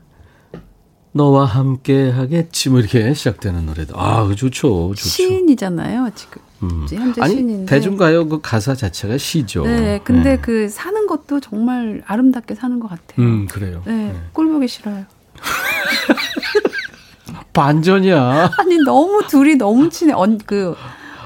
[1.12, 5.08] 너와 함께 하겠지 뭐 이렇게 시작되는 노래도 아 좋죠, 좋죠.
[5.08, 6.42] 시인이잖아요 지금.
[6.64, 6.84] 음.
[6.90, 9.62] 현재 아니, 시인인데 대중가요 그 가사 자체가 시죠.
[9.62, 10.40] 네, 근데 네.
[10.40, 13.24] 그 사는 것도 정말 아름답게 사는 것 같아요.
[13.24, 13.82] 음, 그래요.
[13.86, 14.20] 네, 네.
[14.32, 15.04] 꼴 보기 싫어요.
[17.52, 18.50] 반전이야.
[18.58, 20.12] 아니 너무 둘이 너무 친해.
[20.12, 20.74] 언, 그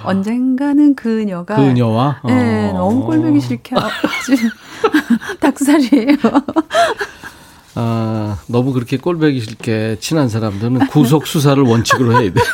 [0.05, 2.79] 언젠가는 그녀가 그녀와 네, 어.
[2.79, 3.75] 너무 꼴보기 싫게
[5.41, 6.17] 닭살이에요.
[7.75, 12.35] 아, 너무 그렇게 꼴보기 싫게 친한 사람들은 구속 수사를 원칙으로 해야 돼요.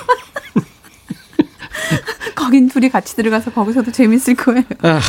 [2.36, 4.62] 거긴 둘이 같이 들어가서 거기서도 재밌을 거예요.
[4.82, 5.00] 아,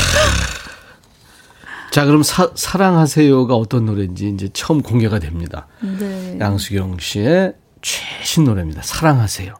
[1.91, 5.67] 자, 그럼 사, 사랑하세요가 어떤 노래인지 이제 처음 공개가 됩니다.
[5.81, 6.37] 네.
[6.39, 8.81] 양수경 씨의 최신 노래입니다.
[8.83, 9.53] 사랑하세요.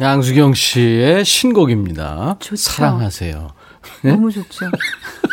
[0.00, 2.36] 양수경 씨의 신곡입니다.
[2.40, 2.56] 좋죠.
[2.56, 3.50] 사랑하세요.
[4.02, 4.12] 네?
[4.12, 4.66] 너무 좋죠.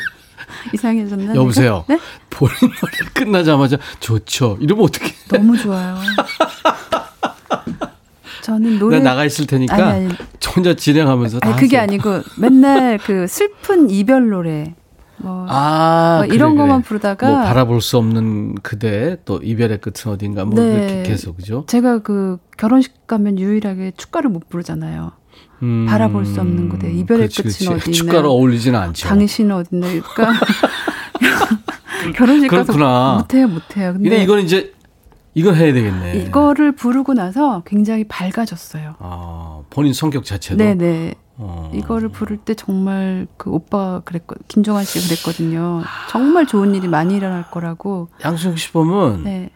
[0.73, 1.33] 이상해졌나?
[1.35, 1.83] 여보세요.
[1.87, 1.97] 네?
[2.29, 4.57] 본인 노래 끝나자마자 좋죠.
[4.59, 5.13] 이러면 어떻게?
[5.29, 5.97] 너무 좋아요.
[8.43, 10.15] 저는 노래 나가 있을 테니까 아니, 아니.
[10.55, 11.81] 혼자 진행하면서 아니, 그게 하세요.
[11.83, 14.73] 아니고 맨날 그 슬픈 이별 노래
[15.17, 20.11] 뭐, 아, 뭐 이런 그래, 것만 부르다가 뭐 바라볼 수 없는 그대 또 이별의 끝은
[20.11, 20.73] 어딘가 뭐 네.
[20.73, 21.63] 이렇게 계속 그죠?
[21.67, 25.13] 제가 그 결혼식 가면 유일하게 축가를 못 부르잖아요.
[25.63, 27.75] 음, 바라볼 수 없는 그대 이별의 그렇지, 끝은.
[27.75, 27.97] 어디 있나?
[27.97, 29.07] 축가로 어울리지는 않죠.
[29.07, 29.87] 당신은 어디 있나?
[29.87, 30.45] 그러니까
[32.15, 32.47] 결혼식.
[32.49, 33.93] 가서 못해요, 못해요.
[33.93, 34.75] 근데, 근데 이건 이제
[35.33, 36.17] 이거 해야 되겠네.
[36.17, 38.93] 이거를 부르고 나서 굉장히 밝아졌어요.
[38.99, 40.63] 아, 본인 성격 자체도.
[40.63, 41.15] 네네.
[41.37, 41.71] 어.
[41.73, 45.81] 이거를 부를 때 정말 그 오빠 그랬거 김종환 씨 그랬거든요.
[46.11, 48.09] 정말 좋은 일이 많이 일어날 거라고.
[48.23, 49.49] 양수영 씨 보면 네.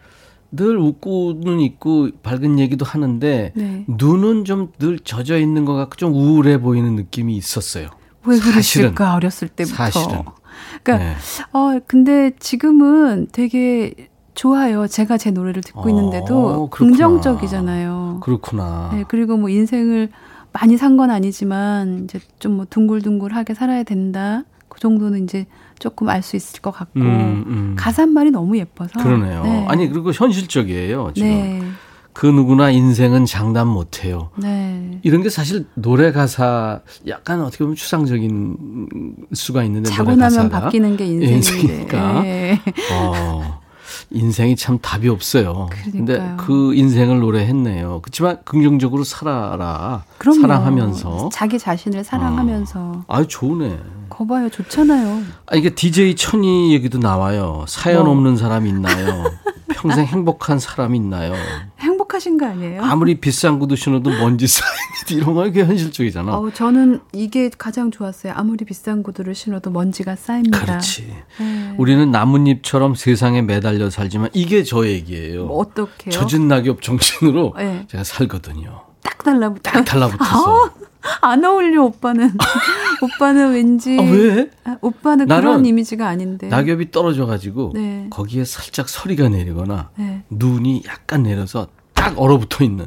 [0.56, 3.84] 늘 웃고는 있고 밝은 얘기도 하는데 네.
[3.88, 7.88] 눈은 좀 늘 젖어 있는 것 같고 좀 우울해 보이는 느낌이 있었어요.
[8.24, 9.76] 왜 그러실까 어렸을 때부터.
[9.76, 10.22] 사실은.
[10.82, 11.14] 그러니까 네.
[11.52, 13.94] 어 근데 지금은 되게
[14.34, 14.86] 좋아요.
[14.86, 18.20] 제가 제 노래를 듣고 어, 있는데도 긍정적이잖아요.
[18.22, 18.90] 그렇구나.
[18.92, 20.10] 네, 그리고 뭐 인생을
[20.52, 24.44] 많이 산 건 아니지만 이제 좀 뭐 둥글둥글하게 살아야 된다.
[24.68, 25.46] 그 정도는 이제
[25.78, 27.74] 조금 알 수 있을 것 같고 음, 음.
[27.78, 29.42] 가사말이 너무 예뻐서 그러네요.
[29.44, 29.66] 네.
[29.68, 31.12] 아니 그리고 현실적이에요.
[31.14, 31.28] 지금.
[31.28, 31.62] 네.
[32.12, 34.30] 그 누구나 인생은 장담 못해요.
[34.36, 34.98] 네.
[35.02, 40.96] 이런 게 사실 노래 가사 약간 어떻게 보면 추상적인 수가 있는데 자고 노래 나면 바뀌는
[40.96, 42.22] 게 인생이니까.
[42.22, 42.58] 네.
[42.94, 43.60] 어,
[44.10, 45.68] 인생이 참 답이 없어요.
[45.70, 48.00] 그런데 그 인생을 노래했네요.
[48.02, 50.04] 그렇지만 긍정적으로 살아라.
[50.18, 50.40] 그럼요.
[50.42, 52.80] 사랑하면서 자기 자신을 사랑하면서.
[52.80, 53.04] 어.
[53.08, 53.78] 아, 좋네.
[54.08, 55.22] 거봐요, 좋잖아요.
[55.46, 57.64] 아 이게 DJ 천이 얘기도 나와요.
[57.66, 58.12] 사연 뭐.
[58.12, 59.24] 없는 사람 있나요?
[59.68, 61.34] 평생 행복한 사람 있나요?
[62.06, 62.82] 행복하신 거 아니에요?
[62.82, 64.76] 아무리 비싼 구두 신어도 먼지 쌓이는
[65.10, 66.36] 이런 거 이게 현실적이잖아.
[66.36, 68.32] 어, 저는 이게 가장 좋았어요.
[68.36, 70.58] 아무리 비싼 구두를 신어도 먼지가 쌓입니다.
[70.64, 71.12] 그렇지.
[71.38, 71.74] 네.
[71.78, 75.46] 우리는 나뭇잎처럼 세상에 매달려 살지만 이게 저 얘기예요.
[75.46, 76.10] 뭐 어떻게요?
[76.10, 77.86] 젖은 낙엽 정신으로 네.
[77.88, 78.82] 제가 살거든요.
[79.02, 79.60] 딱 달라붙어.
[79.62, 80.64] 딱 달라붙어서.
[81.20, 82.32] 아, 안 어울려 오빠는.
[83.02, 84.50] 오빠는 왠지 아, 왜?
[84.64, 86.48] 아, 오빠는 그런 이미지가 아닌데.
[86.48, 88.06] 낙엽이 떨어져 가지고 네.
[88.10, 90.22] 거기에 살짝 서리가 내리거나 네.
[90.30, 91.68] 눈이 약간 내려서
[92.06, 92.86] 딱 얼어붙어 있는.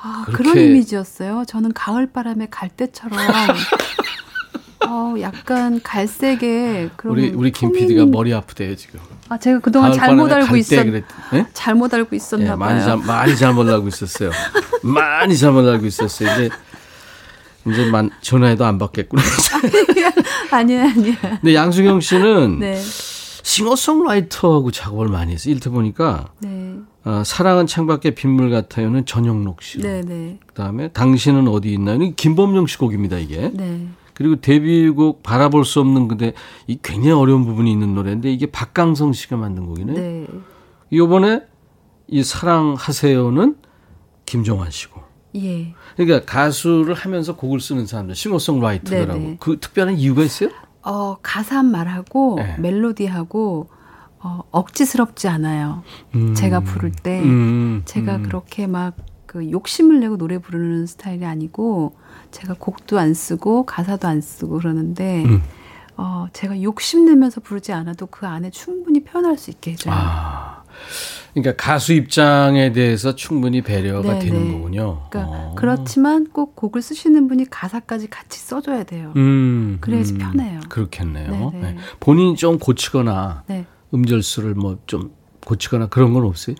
[0.00, 1.44] 아, 그런 이미지였어요.
[1.46, 3.18] 저는 가을 바람에 갈대처럼
[4.86, 9.00] 어, 약간 갈색의 그런 우리 우리 김 PD가 머리 아프대요 지금.
[9.30, 11.46] 아 제가 그동안 잘못 알고 있었 네?
[11.54, 14.30] 잘못 알고 있었나 네, 많이 잘 많이 잘못 알고 있었어요.
[14.84, 16.30] 많이 잘못 알고 있었어요.
[16.34, 16.50] 이제
[17.66, 19.22] 이제 만 전화해도 안 받겠구나.
[20.52, 21.16] 아니야 아니야.
[21.40, 22.78] 근데 양수경 씨는 네.
[23.42, 25.54] 싱어송라이터하고 작업을 많이 했어요.
[25.54, 26.76] 일터 보니까 네.
[27.04, 29.78] 어, 사랑은 창밖에 빗물 같아요는 전영록 씨.
[29.78, 30.38] 네, 네.
[30.46, 31.98] 그다음에 당신은 어디 있나요?
[32.16, 33.50] 김범용 씨 곡입니다 이게.
[33.52, 33.88] 네.
[34.14, 36.32] 그리고 데뷔곡 바라볼 수 없는 근데
[36.66, 39.92] 이 굉장히 어려운 부분이 있는 노래인데 이게 박강성 씨가 만든 곡이네.
[39.92, 40.26] 네.
[40.90, 41.42] 이번에
[42.06, 43.56] 이 사랑하세요는
[44.24, 45.02] 김종환 씨고.
[45.36, 45.74] 예.
[45.96, 49.36] 그러니까 가수를 하면서 곡을 쓰는 사람들 싱어송라이터라고 네네.
[49.40, 50.50] 그 특별한 이유가 있어요?
[50.82, 52.56] 어 가사 말하고 네.
[52.58, 53.68] 멜로디하고
[54.24, 55.84] 어, 억지스럽지 않아요.
[56.16, 56.34] 음.
[56.34, 57.82] 제가 부를 때 음.
[57.84, 58.22] 제가 음.
[58.24, 58.96] 그렇게 막
[59.34, 61.96] 그 욕심을 내고 노래 부르는 스타일이 아니고
[62.30, 65.42] 제가 곡도 안 쓰고 가사도 안 쓰고 그러는데 음.
[65.96, 69.92] 어, 제가 욕심내면서 부르지 않아도 그 안에 충분히 표현할 수 있게 해줘요.
[69.92, 70.62] 아.
[71.32, 74.20] 그러니까 가수 입장에 대해서 충분히 배려가 네네.
[74.20, 75.02] 되는 거군요.
[75.10, 75.54] 그러니까 어.
[75.56, 79.12] 그렇지만 꼭 곡을 쓰시는 분이 가사까지 같이 써줘야 돼요.
[79.16, 80.60] 음, 그래야지 음, 편해요.
[80.68, 81.50] 그렇겠네요.
[81.54, 81.76] 네.
[81.98, 83.66] 본인이 좀 고치거나 네.
[83.94, 85.12] 음절수를 뭐 좀
[85.46, 86.56] 고치거나 그런 건 없어요?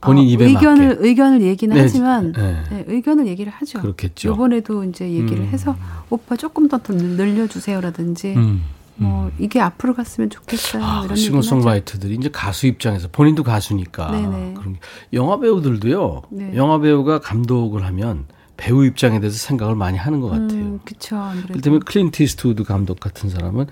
[0.00, 1.08] 본인 어, 입에 의견을 맞게.
[1.08, 1.80] 의견을 얘기는 네.
[1.82, 2.62] 하지만 네.
[2.70, 2.84] 네.
[2.88, 3.80] 의견을 얘기를 하죠.
[3.80, 4.32] 그렇겠죠.
[4.32, 5.48] 이번에도 이제 얘기를 음.
[5.48, 5.76] 해서
[6.10, 8.62] 오빠 조금 더 늘려주세요라든지 음.
[8.96, 9.32] 뭐 음.
[9.38, 10.84] 이게 앞으로 갔으면 좋겠어요.
[10.84, 14.54] 아, 이런 싱어송라이터들이 이제 가수 입장에서 본인도 가수니까 네네.
[14.56, 14.76] 그런
[15.12, 16.22] 영화 배우들도요.
[16.30, 16.52] 네.
[16.54, 20.50] 영화 배우가 감독을 하면 배우 입장에 대해서 생각을 많이 하는 것 같아요.
[20.60, 21.16] 음, 그렇죠.
[21.56, 23.66] 예를 클린트 이스트우드 감독 같은 사람은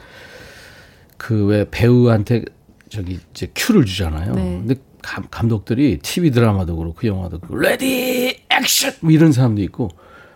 [1.18, 2.45] 그 왜 배우한테
[2.93, 4.34] 저기 이제 큐를 주잖아요.
[4.34, 4.59] 네.
[4.59, 9.88] 근데 감, 감독들이 TV 드라마도 그렇고 그 영화도 그렇고 ready action 뭐 이런 사람도 있고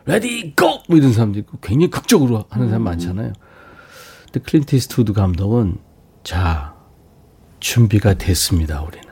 [0.06, 0.82] Ready go!
[0.88, 2.84] 뭐 이런 사람도 있고 굉장히 극적으로 하는 사람 음.
[2.84, 3.32] 많잖아요.
[4.24, 5.76] 근데 클린트 이스트우드 감독은
[6.24, 6.74] 자
[7.60, 8.80] 준비가 됐습니다.
[8.82, 9.04] 우리는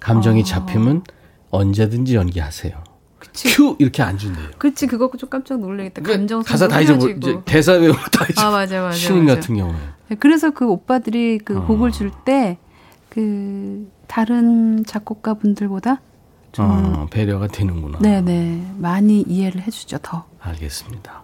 [0.00, 0.44] 감정이 아.
[0.44, 1.04] 잡히면
[1.50, 2.82] 언제든지 연기하세요.
[3.20, 3.54] 그치.
[3.54, 4.50] 큐 이렇게 안 준대요.
[4.58, 6.02] 그렇지 그거 좀 깜짝 놀라겠다.
[6.02, 8.48] 그러니까 감정 가사 다 잊어버 이제 대사 외우고 다 잊어.
[8.48, 8.96] 아 맞아 맞아.
[8.96, 9.36] 신인 맞아.
[9.36, 9.76] 같은 경우에.
[10.08, 11.66] 네, 그래서 그 오빠들이 그 어.
[11.66, 12.58] 곡을 줄때
[13.14, 16.00] 그 다른 작곡가 분들보다
[16.50, 18.00] 좀 어, 배려가 되는구나.
[18.00, 20.24] 네네 많이 이해를 해주죠 더.
[20.40, 21.22] 알겠습니다.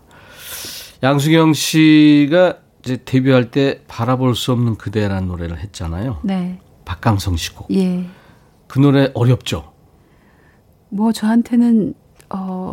[1.03, 6.21] 양수경 씨가 이제 데뷔할 때 바라볼 수 없는 그대라는 노래를 했잖아요.
[6.23, 6.61] 네.
[6.85, 7.67] 박강성 씨 곡.
[7.75, 8.07] 예.
[8.69, 9.73] 그 노래 어렵죠?
[10.91, 11.95] 뭐 저한테는
[12.29, 12.73] 어,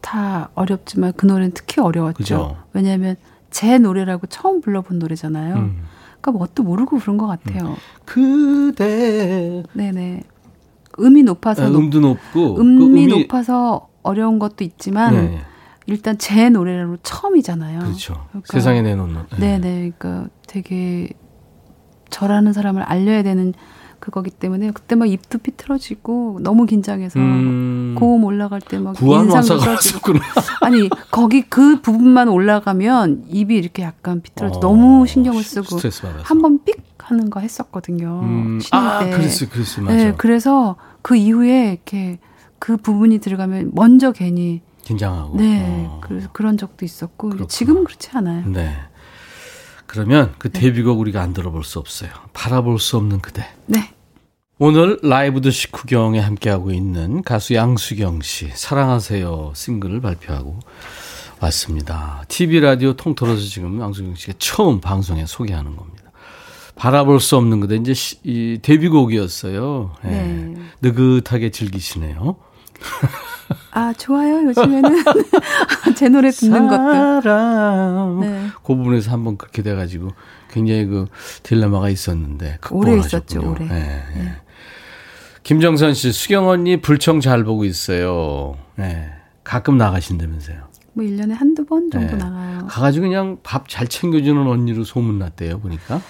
[0.00, 2.16] 다 어렵지만 그 노래는 특히 어려웠죠.
[2.16, 2.56] 그죠?
[2.72, 3.14] 왜냐하면
[3.50, 5.54] 제 노래라고 처음 불러본 노래잖아요.
[5.54, 5.84] 음.
[6.22, 7.70] 그러니까 뭣도 모르고 부른 것 같아요.
[7.70, 7.76] 음.
[8.06, 9.62] 그대.
[9.74, 10.22] 네네.
[11.00, 15.38] 음이 높아서 아, 음도 높고 음이, 그 음이 높아서 어려운 것도 있지만 네.
[15.86, 17.80] 일단 제 노래로 처음이잖아요.
[17.80, 18.26] 그렇죠.
[18.28, 19.22] 그러니까, 세상에 내놓는.
[19.38, 19.58] 네.
[19.58, 19.92] 네네.
[19.98, 21.10] 그러니까 되게
[22.10, 23.52] 저라는 사람을 알려야 되는
[24.02, 27.94] 그거기 때문에 그때 막 입도 삐뚤어지고 너무 긴장해서 음.
[27.96, 30.14] 고음 올라갈 때 막 인상도 써지고
[30.60, 35.76] 아니 거기 그 부분만 올라가면 입이 이렇게 약간 삐뚤어져 어, 너무 신경을 쓰고
[36.24, 38.58] 한 번 삑 하는 거 했었거든요 음.
[38.60, 39.10] 신인 아, 때.
[39.10, 39.94] 그랬어, 그랬어, 맞아.
[39.96, 42.18] 네, 그래서 그 이후에 이렇게
[42.58, 45.36] 그 부분이 들어가면 먼저 괜히 긴장하고.
[45.36, 45.86] 네.
[45.88, 46.00] 어.
[46.02, 47.46] 그래서 그런 적도 있었고 그렇구나.
[47.48, 48.44] 지금은 그렇지 않아요.
[48.48, 48.74] 네.
[49.92, 50.58] 그러면 그 네.
[50.60, 52.10] 데뷔곡 우리가 안 들어볼 수 없어요.
[52.32, 53.46] 바라볼 수 없는 그대.
[53.66, 53.92] 네.
[54.58, 60.60] 오늘 라이브 드 식후경에 함께하고 있는 가수 양수경 씨 사랑하세요 싱글을 발표하고
[61.40, 62.24] 맞습니다.
[62.28, 66.10] TV 라디오 통틀어서 지금 양수경 씨가 처음 방송에 소개하는 겁니다.
[66.74, 69.94] 바라볼 수 없는 그대 이제 시, 이 데뷔곡이었어요.
[70.04, 70.10] 네.
[70.10, 70.54] 네.
[70.80, 72.36] 느긋하게 즐기시네요.
[73.74, 74.90] 아 좋아요 요즘에는
[75.96, 78.20] 제 노래 듣는 것도.
[78.20, 78.48] 네.
[78.62, 80.10] 그 부분에서 한번 그렇게 돼가지고
[80.50, 81.06] 굉장히 그
[81.42, 83.66] 딜레마가 있었는데 오래 있었죠 오래.
[83.66, 84.02] 네.
[84.14, 84.32] 네.
[85.42, 88.56] 김정선 씨 수경 언니 불청 잘 보고 있어요.
[88.76, 89.10] 네.
[89.42, 90.58] 가끔 나가신다면서요.
[90.92, 92.16] 뭐 1년에 한두 번 정도 네.
[92.16, 92.66] 나가요.
[92.68, 96.00] 가가지고 그냥 밥 잘 챙겨주는 언니로 소문났대요, 보니까.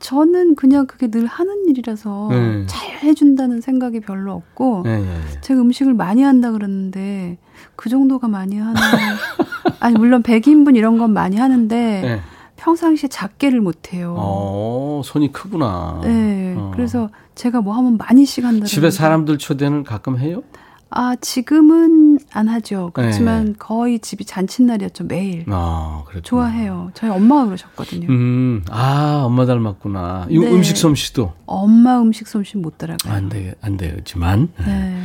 [0.00, 2.66] 저는 그냥 그게 늘 하는 일이라서 네.
[2.66, 7.38] 잘 해준다는 생각이 별로 없고 네, 네, 제가 음식을 많이 한다 그러는데
[7.76, 8.74] 그 정도가 많이 하는
[9.78, 12.20] 아니 물론 100인분 이런 건 많이 하는데 네.
[12.56, 14.14] 평상시에 작게를 못해요.
[14.18, 16.00] 어, 손이 크구나.
[16.02, 16.54] 네.
[16.56, 16.70] 어.
[16.74, 18.66] 그래서 제가 뭐 하면 많이씩 한다.
[18.66, 20.42] 집에 사람들 초대는 가끔 해요?
[20.90, 22.90] 아, 지금은 안 하죠.
[22.92, 23.52] 그렇지만 네.
[23.58, 25.44] 거의 집이 잔칫날이었죠, 매일.
[25.48, 26.22] 아, 그렇죠.
[26.22, 26.90] 좋아해요.
[26.94, 28.08] 저희 엄마가 그러셨거든요.
[28.08, 30.26] 음, 아, 엄마 닮았구나.
[30.28, 30.36] 네.
[30.36, 31.32] 음식 솜씨도?
[31.46, 33.14] 엄마 음식 솜씨 못 따라가요.
[33.14, 34.48] 안 돼, 안 되지만.
[34.66, 34.96] 네.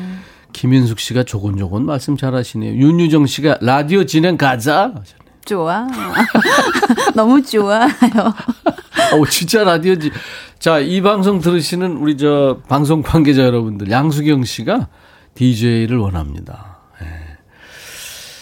[0.54, 2.74] 김윤숙 씨가 조곤조곤 말씀 잘 하시네요.
[2.74, 4.94] 윤유정 씨가 라디오 진행 가자.
[5.44, 5.86] 좋아.
[7.14, 7.88] 너무 좋아요.
[9.14, 10.12] 어, 진짜 라디오지.
[10.58, 14.88] 자, 이 방송 들으시는 우리 저 방송 관계자 여러분들, 양수경 씨가
[15.36, 16.78] DJ를 원합니다.
[17.00, 17.08] 네.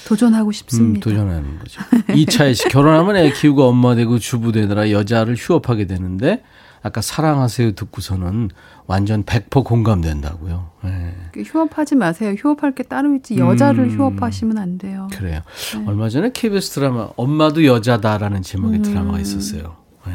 [0.07, 0.97] 도전하고 싶습니다.
[0.97, 1.81] 음, 도전하는 거죠.
[2.15, 6.43] 이차에 씨 결혼하면 애 키우고 엄마 되고 주부 되느라 여자를 휴업하게 되는데
[6.81, 8.49] 아까 사랑하세요 듣고서는
[8.85, 10.71] 완전 100% 공감된다고요.
[10.83, 11.15] 네.
[11.37, 12.35] 휴업하지 마세요.
[12.37, 15.07] 휴업할 게 따로 있지 여자를 음, 휴업하시면 안 돼요.
[15.13, 15.41] 그래요.
[15.77, 15.83] 네.
[15.87, 18.83] 얼마 전에 KBS 드라마 엄마도 여자다라는 제목의 음.
[18.83, 19.77] 드라마가 있었어요.
[20.05, 20.13] 네.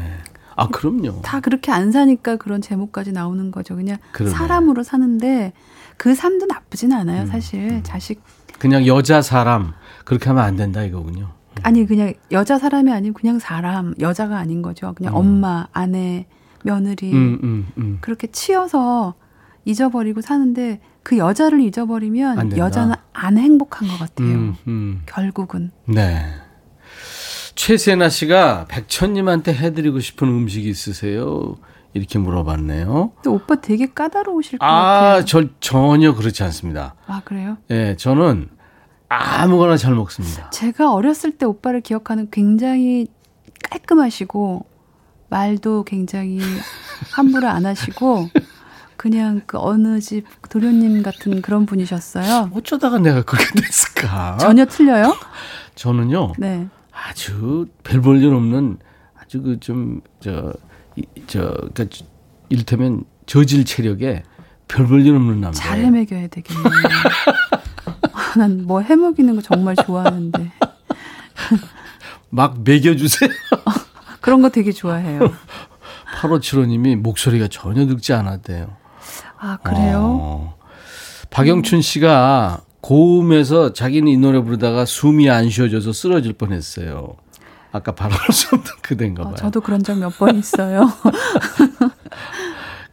[0.55, 1.21] 아 그럼요.
[1.23, 3.75] 다 그렇게 안 사니까 그런 제목까지 나오는 거죠.
[3.75, 4.31] 그냥 그러네.
[4.35, 5.53] 사람으로 사는데
[5.99, 7.59] 그 삶도 나쁘진 않아요, 음, 사실.
[7.59, 7.83] 음.
[7.83, 8.21] 자식.
[8.57, 9.73] 그냥 여자 사람
[10.05, 11.25] 그렇게 하면 안 된다 이거군요.
[11.25, 11.61] 음.
[11.63, 14.93] 아니 그냥 여자 사람이 아니고 그냥 사람 여자가 아닌 거죠.
[14.95, 15.17] 그냥 음.
[15.17, 16.25] 엄마, 아내,
[16.63, 17.97] 며느리 음, 음, 음.
[17.99, 19.15] 그렇게 치여서
[19.65, 24.55] 잊어버리고 사는데 그 여자를 잊어버리면 여자는 안 행복한 것 같아요.
[25.05, 25.71] 결국은.
[25.85, 26.25] 네.
[27.55, 31.57] 최세나 씨가 백천님한테 해드리고 싶은 음식이 있으세요?
[31.93, 33.13] 이렇게 물어봤네요.
[33.23, 35.25] 또 오빠 되게 까다로우실 것 아, 같아요.
[35.25, 36.95] 저 전혀 그렇지 않습니다.
[37.07, 37.57] 아 그래요?
[37.71, 38.49] 예, 저는
[39.07, 40.49] 아무거나 잘 먹습니다.
[40.51, 43.07] 제가 어렸을 때 오빠를 기억하는 굉장히
[43.71, 44.65] 깔끔하시고
[45.29, 46.39] 말도 굉장히
[47.13, 48.29] 함부로 안 하시고
[48.97, 52.51] 그냥 그 어느 집 도련님 같은 그런 분이셨어요.
[52.53, 54.37] 어쩌다가 내가 그렇게 됐을까?
[54.37, 55.15] 전혀 틀려요?
[55.75, 56.33] 저는요.
[56.37, 56.67] 네.
[56.91, 58.77] 아주 별 볼일 없는
[59.19, 60.53] 아주 그 좀 저
[61.27, 61.85] 저, 그니까,
[62.49, 64.23] 이를테면 저질 체력에
[64.67, 65.63] 별 볼일 없는 남자.
[65.63, 66.65] 잘 해먹여야 되겠네요.
[68.13, 70.51] 아, 난뭐 해먹이는 거 정말 좋아하는데.
[72.29, 73.29] 막 먹여주세요.
[73.65, 73.71] 어,
[74.21, 75.19] 그런 거 되게 좋아해요.
[76.19, 78.75] 8575님이 목소리가 전혀 늙지 않았대요.
[79.39, 80.19] 아, 그래요?
[80.21, 80.57] 어.
[81.29, 87.15] 박영춘 씨가 고음에서 자기는 이 노래 부르다가 숨이 안 쉬어져서 쓰러질 뻔 했어요.
[87.71, 89.33] 아까 바라볼 수 없는 어, 봐요.
[89.33, 90.89] 어, 저도 그런 적 몇 번 있어요.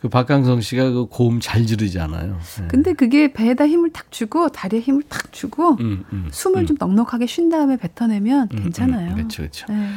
[0.01, 2.39] 그 박강성 씨가 그 고음 잘 지르잖아요.
[2.59, 2.65] 네.
[2.69, 6.67] 근데 그게 배에다 힘을 탁 주고 다리에 힘을 탁 주고 음, 음, 숨을 음.
[6.67, 8.63] 좀 넉넉하게 쉰 다음에 뱉어내면 음, 음.
[8.65, 9.15] 괜찮아요.
[9.15, 9.67] 그렇죠, 그렇죠.
[9.71, 9.89] 네.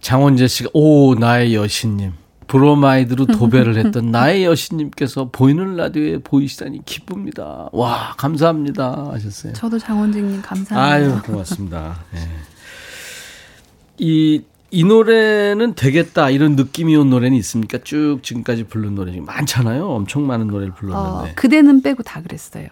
[0.00, 2.12] 장원재 씨가 오 나의 여신님
[2.46, 7.68] 브로마이드로 도배를 했던 나의 여신님께서 보이는 라디오에 보이시다니 기쁩니다.
[7.72, 9.52] 와 감사합니다 하셨어요.
[9.52, 10.82] 저도 장원재님 감사합니다.
[10.82, 11.98] 아유 고맙습니다.
[12.12, 12.20] 네.
[13.98, 17.78] 이, 이 노래는 되겠다 이런 느낌이 온 노래는 있습니까?
[17.84, 19.88] 쭉 지금까지 부른 노래 중에 많잖아요.
[19.88, 21.30] 엄청 많은 노래를 불렀는데.
[21.30, 22.68] 어, 그대는 빼고 다 그랬어요.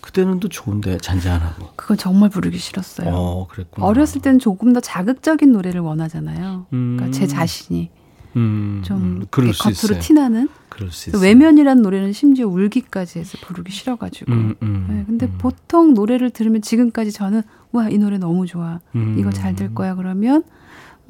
[0.00, 1.70] 그때는 또 좋은데 잔잔하고.
[1.76, 3.08] 그건 정말 부르기 싫었어요.
[3.12, 3.86] 어, 그랬구나.
[3.86, 6.66] 어렸을 때는 조금 더 자극적인 노래를 원하잖아요.
[6.72, 6.96] 음.
[6.96, 7.90] 그러니까 제 자신이
[8.36, 10.00] 음, 좀 음, 그럴 겉으로 있어요.
[10.00, 10.48] 티나는.
[10.68, 11.20] 그럴 수 있어요.
[11.22, 14.32] 외면이란 노래는 심지어 울기까지 해서 부르기 싫어가지고.
[14.32, 15.34] 음, 음, 네, 근데 음.
[15.38, 18.80] 보통 노래를 들으면 지금까지 저는 와 이 노래 너무 좋아.
[18.94, 19.16] 음.
[19.18, 20.42] 이거 잘 될 거야 그러면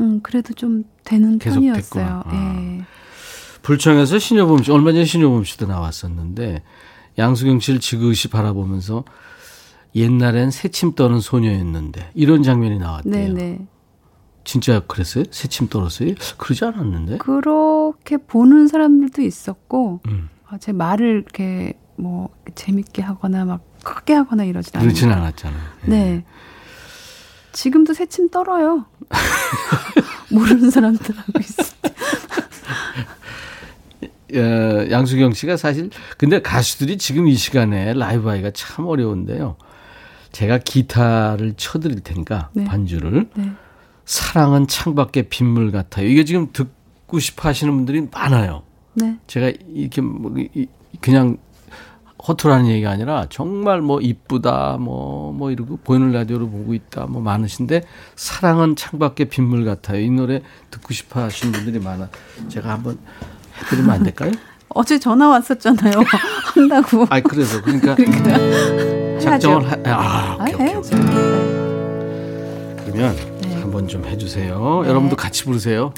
[0.01, 2.23] 음 그래도 좀 되는 편이었어요.
[2.25, 2.33] 아.
[2.35, 2.85] 예.
[3.63, 6.63] 불청에서 신여범 씨 얼마 전에 신여범 씨도 나왔었는데
[7.19, 9.05] 양수경 씨를 지그시 바라보면서
[9.95, 13.35] 옛날엔 새침 떠는 소녀였는데 이런 장면이 나왔대요.
[13.35, 13.59] 네네.
[14.51, 14.53] 네.
[14.53, 15.25] 진짜 그랬어요?
[15.31, 16.15] 새침 떨었어요?
[16.37, 17.19] 그러지 않았는데?
[17.19, 20.29] 그렇게 보는 사람들도 있었고, 음.
[20.49, 24.89] 아, 제 말을 이렇게 뭐 재밌게 하거나 막 크게 하거나 이러진 않아요.
[24.89, 25.63] 그렇진 않았잖아요.
[25.85, 25.89] 네.
[25.89, 26.25] 네.
[27.53, 28.87] 지금도 새침 떨어요.
[30.31, 31.95] 모르는 사람들 하고 있을 때.
[34.39, 39.57] 어, 양수경 씨가 사실 근데 가수들이 지금 이 시간에 라이브 하기가 참 어려운데요.
[40.33, 42.65] 제가 기타를 쳐드릴 테니까 네.
[42.65, 43.53] 반주를 네.
[44.11, 46.09] 사랑은 창밖에 빗물 같아요.
[46.09, 48.65] 이게 지금 듣고 싶어 하시는 분들이 많아요.
[48.95, 49.17] 네.
[49.29, 50.35] 제가 이렇게 뭐
[51.01, 51.37] 그냥
[52.27, 57.83] 허투라는 얘기가 아니라 정말 뭐 이쁘다 뭐뭐 뭐 이러고 보이는 라디오로 보고 있다 뭐 많으신데
[58.17, 60.01] 사랑은 창밖에 빗물 같아요.
[60.01, 60.43] 이 노래
[60.73, 62.09] 듣고 싶어 하시는 분들이 많아.
[62.49, 62.99] 제가 한번
[63.63, 64.33] 해드리면 안 될까요?
[64.71, 65.93] 어제 전화 왔었잖아요.
[66.53, 67.07] 한다고.
[67.11, 71.01] 아, 그래서 그러니까, 그러니까 작정을 하, 아, 오케이, 아, 오케이.
[72.85, 73.30] 그러면 네.
[73.71, 74.81] 한번 좀 해주세요.
[74.83, 74.89] 네.
[74.89, 75.93] 여러분도 같이 부르세요.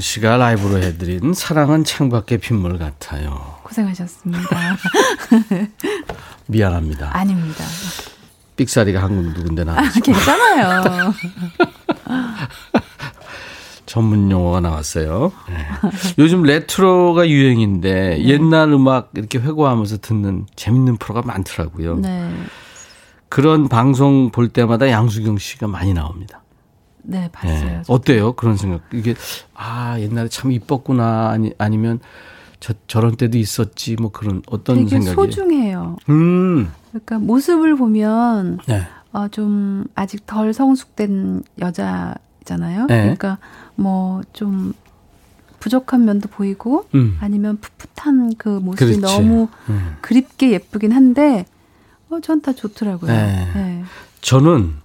[0.00, 3.58] 씨가 라이브로 해드린 사랑은 창밖의 빗물 같아요.
[3.62, 4.48] 고생하셨습니다.
[6.46, 7.16] 미안합니다.
[7.16, 7.64] 아닙니다.
[8.56, 9.78] 삑사리가 한국 누군데 나.
[9.78, 11.14] 아, 괜찮아요.
[13.86, 15.32] 전문 용어가 나왔어요.
[15.48, 15.66] 네.
[16.18, 18.24] 요즘 레트로가 유행인데 네.
[18.24, 21.96] 옛날 음악 이렇게 회고하면서 듣는 재밌는 프로가 많더라고요.
[21.96, 22.32] 네.
[23.28, 26.39] 그런 방송 볼 때마다 양수경 씨가 많이 나옵니다.
[27.10, 27.60] 네, 봤어요.
[27.64, 27.82] 네.
[27.88, 28.32] 어때요?
[28.34, 28.82] 그런 생각.
[28.92, 29.14] 이게
[29.54, 31.98] 아 옛날에 참 이뻤구나 아니 아니면
[32.60, 35.96] 저 저런 때도 있었지 뭐 그런 어떤 되게 생각이 소중해요.
[36.08, 36.70] 음.
[36.90, 38.86] 그러니까 모습을 보면 네.
[39.12, 42.86] 어, 좀 아직 덜 성숙된 여자 잖아요.
[42.86, 43.00] 네.
[43.02, 43.38] 그러니까
[43.76, 44.72] 뭐 좀
[45.58, 47.18] 부족한 면도 보이고 음.
[47.20, 49.00] 아니면 풋풋한 그 모습이 그렇지.
[49.00, 49.96] 너무 음.
[50.00, 51.44] 그립게 예쁘긴 한데
[52.08, 53.10] 어, 전 다 좋더라고요.
[53.12, 53.48] 네.
[53.54, 53.84] 네.
[54.22, 54.79] 저는 네.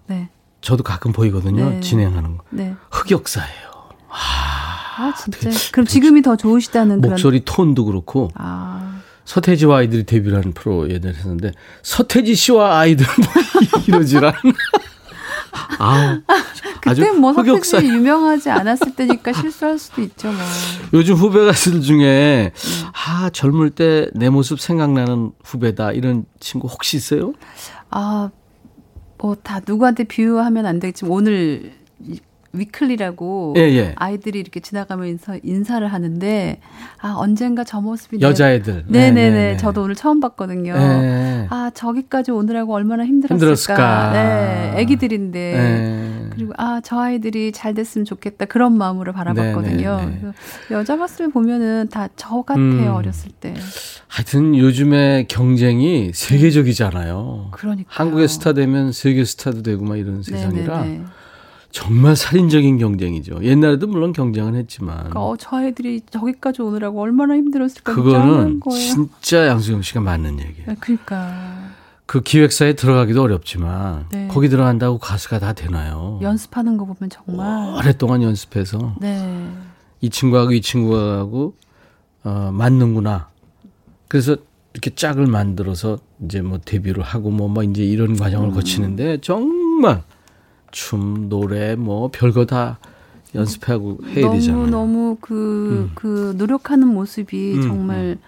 [0.65, 1.69] 저도 가끔 보이거든요.
[1.69, 1.79] 네.
[1.79, 2.43] 진행하는 거.
[2.49, 2.73] 네.
[2.89, 3.69] 흑역사예요.
[4.09, 4.17] 아,
[4.97, 5.39] 아 진짜.
[5.39, 7.55] 되게, 그럼 지금이 더 좋으시다는 목소리 그런...
[7.55, 8.31] 톤도 그렇고.
[8.33, 9.01] 아.
[9.25, 11.51] 서태지와 아이들이 데뷔를 한 프로 예전에 했는데
[11.83, 13.05] 서태지 씨와 아이들
[13.87, 14.33] 이러지란.
[15.79, 16.19] 아,
[16.81, 20.31] 그때 뭐 흑역사 유명하지 않았을 때니까 실수할 수도 있죠.
[20.31, 20.41] 뭐.
[20.93, 22.87] 요즘 후배 가수들 중에 음.
[23.07, 27.33] 아 젊을 때 내 모습 생각나는 후배다 이런 친구 혹시 있어요?
[27.89, 28.29] 아
[29.17, 31.71] 뭐 다 누구한테 비유하면 안 되겠지만 오늘
[32.53, 33.93] 위클리라고 예, 예.
[33.97, 36.59] 아이들이 이렇게 지나가면서 인사를 하는데
[37.01, 39.57] 아 언젠가 저 모습이 여자애들 네네네 네, 네, 네.
[39.57, 40.73] 저도 오늘 처음 봤거든요.
[40.73, 41.47] 네.
[41.49, 43.35] 아 저기까지 오느라고 얼마나 힘들었을까.
[43.35, 44.11] 힘들었을까.
[44.13, 46.14] 네, 애기들인데 네.
[46.35, 49.97] 그리고 아 저 아이들이 잘 됐으면 좋겠다 그런 마음으로 바라봤거든요.
[50.05, 50.21] 네,
[50.71, 52.93] 여자 가수를 보면은 다 저 같아요 음.
[52.95, 53.53] 어렸을 때.
[54.07, 57.49] 하여튼 요즘에 경쟁이 세계적이잖아요.
[57.51, 60.81] 그러니까 한국의 스타 되면 세계 스타도 되고 막 이런 세상이라.
[60.81, 61.05] 네네네.
[61.71, 63.43] 정말 살인적인 경쟁이죠.
[63.43, 64.95] 옛날에도 물론 경쟁은 했지만.
[64.97, 67.93] 그러니까 어, 저 아이들이 저기까지 오느라고 얼마나 힘들었을까.
[67.93, 70.67] 그거는 진짜 양수경 씨가 맞는 얘기예요.
[70.67, 71.74] 네, 그러니까.
[72.05, 74.27] 그 기획사에 들어가기도 어렵지만 네.
[74.27, 76.19] 거기 들어간다고 가수가 다 되나요?
[76.21, 79.49] 연습하는 거 보면 정말 오랫동안 연습해서 네.
[80.01, 81.55] 이 친구하고 이 친구하고
[82.23, 83.29] 어, 맞는구나.
[84.07, 84.35] 그래서
[84.73, 88.53] 이렇게 짝을 만들어서 이제 뭐 데뷔를 하고 뭐, 뭐 이제 이런 과정을 음.
[88.53, 90.03] 거치는데 정말
[90.71, 92.77] 춤, 노래 뭐 별거 다
[93.33, 94.67] 연습하고 해야 너무, 되잖아요.
[94.67, 95.91] 너무 그, 음.
[95.95, 98.19] 그 노력하는 모습이 음, 정말 음.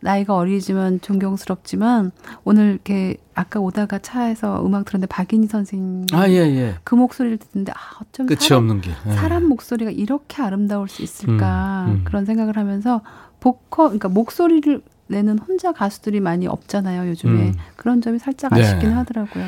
[0.00, 2.12] 나이가 어리지만 존경스럽지만
[2.44, 6.74] 오늘 이렇게 아까 오다가 차에서 음악 들었는데 박인희 선생님 아, 예, 예.
[6.84, 9.12] 그 목소리를 듣는데 아, 어쩜 끝이 사람, 없는 게 예.
[9.12, 12.00] 사람 목소리가 이렇게 아름다울 수 있을까 음, 음.
[12.04, 13.02] 그런 생각을 하면서
[13.40, 17.54] 보컬 그러니까 목소리를 내는 혼자 가수들이 많이 없잖아요 요즘에 음.
[17.76, 18.94] 그런 점이 살짝 아쉽긴 네.
[18.94, 19.44] 하더라고요.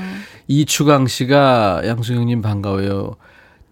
[0.49, 3.17] 이추강 씨가 양수경님 반가워요.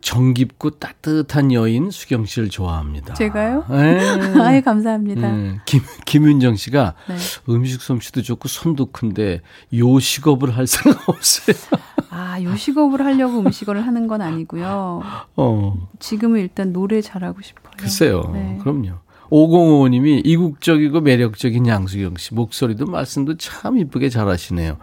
[0.01, 3.15] 정깊고 따뜻한 여인 수경 씨를 좋아합니다.
[3.15, 3.65] 제가요?
[3.71, 4.01] 네.
[4.41, 5.31] 아예 감사합니다.
[5.31, 5.61] 네.
[5.67, 7.17] 김 김윤정 씨가 네.
[7.53, 9.41] 음식 솜씨도 좋고 손도 큰데
[9.73, 11.57] 요식업을 할 생각 없어요.
[12.11, 15.03] 아 요식업을 하려고 음식을 하는 건 아니고요.
[15.37, 15.89] 어.
[15.99, 17.73] 지금은 일단 노래 잘하고 싶어요.
[17.77, 18.31] 글쎄요.
[18.33, 18.59] 네.
[18.63, 18.99] 그럼요.
[19.31, 24.77] 5055님이 이국적이고 매력적인 양수경 씨 목소리도 말씀도 참 이쁘게 잘하시네요.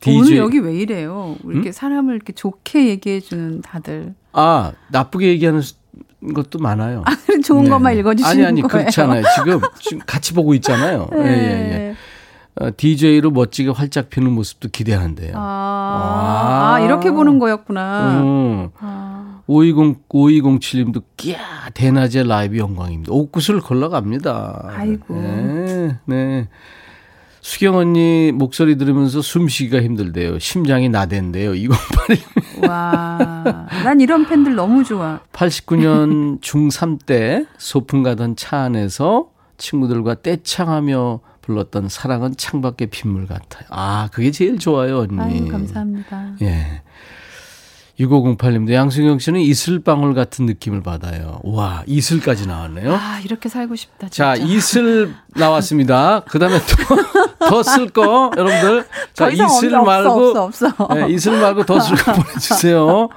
[0.00, 0.20] DJ...
[0.20, 1.36] 오늘 여기 왜 이래요?
[1.44, 1.72] 이렇게 음?
[1.72, 4.14] 사람을 이렇게 좋게 얘기해 주는 다들.
[4.36, 5.62] 아 나쁘게 얘기하는
[6.34, 7.02] 것도 많아요.
[7.06, 7.70] 아, 좋은 네.
[7.70, 8.84] 것만 읽어주시는 아니 아니 거예요.
[8.84, 9.22] 그렇지 않아요.
[9.34, 11.08] 지금 지금 같이 보고 있잖아요.
[11.12, 11.18] 네.
[11.18, 11.96] 예, 예, 예.
[12.58, 15.32] 어, DJ로 멋지게 활짝 피는 모습도 기대하는데요.
[15.36, 18.20] 아, 아 이렇게 보는 거였구나.
[18.20, 18.70] 음.
[18.78, 19.40] 아.
[19.48, 21.38] 520, 5207님도 끼야,
[21.72, 23.12] 대낮에 라이브 영광입니다.
[23.12, 24.72] 옷구슬 걸러갑니다.
[24.76, 25.14] 아이고.
[25.14, 26.48] 네, 네.
[27.46, 30.40] 수경 언니 목소리 들으면서 숨쉬기가 힘들대요.
[30.40, 31.54] 심장이 나댄대요.
[31.56, 32.68] 2081.
[32.68, 35.20] 와, 난 이런 팬들 너무 좋아.
[35.32, 43.64] 89년 중3 때 소풍 가던 차 안에서 친구들과 떼창하며 불렀던 사랑은 창밖의 빗물 같아요.
[43.70, 45.20] 아, 그게 제일 좋아요, 언니.
[45.20, 46.34] 아유, 감사합니다.
[46.42, 46.82] 예.
[47.98, 51.40] 6508님도 양승영 씨는 이슬방울 같은 느낌을 받아요.
[51.44, 52.94] 와, 이슬까지 나왔네요.
[52.94, 54.08] 아, 이렇게 살고 싶다.
[54.08, 54.36] 진짜.
[54.36, 56.20] 자, 이슬 나왔습니다.
[56.28, 58.86] 그 다음에 또, 더 쓸 거, 여러분들.
[59.14, 59.44] 자, 이슬
[59.74, 60.10] 없어, 말고.
[60.10, 60.94] 없어, 없어.
[60.94, 63.08] 네, 이슬 말고 더 쓸 거 보내주세요.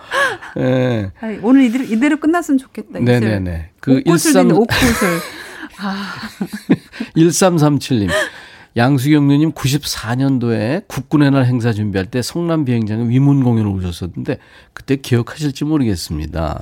[0.56, 1.12] 네.
[1.20, 3.00] 아니, 오늘 이대로, 이대로 끝났으면 좋겠다.
[3.00, 3.06] 이슬.
[3.20, 3.72] 네네네.
[3.82, 4.52] 그 옥구슬 13.
[4.52, 5.08] 옥구슬.
[5.82, 6.14] 아.
[7.16, 8.10] 1337님.
[8.84, 14.38] 양수경 누님 94년도에 국군의 날 행사 준비할 때 성남 비행장에 위문 공연을 오셨었는데
[14.74, 16.62] 그때 기억하실지 모르겠습니다.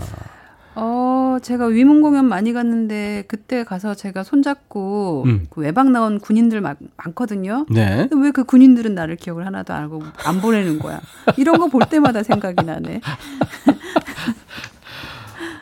[0.74, 5.46] 어, 제가 위문 공연 많이 갔는데 그때 가서 제가 손잡고 음.
[5.52, 7.68] 그 외박 나온 군인들 많, 많거든요.
[7.70, 8.10] 네.
[8.12, 11.00] 왜 그 군인들은 나를 기억을 하나도 안 하고 안 보내는 거야.
[11.38, 13.02] 이런 거 볼 때마다 생각이 나네.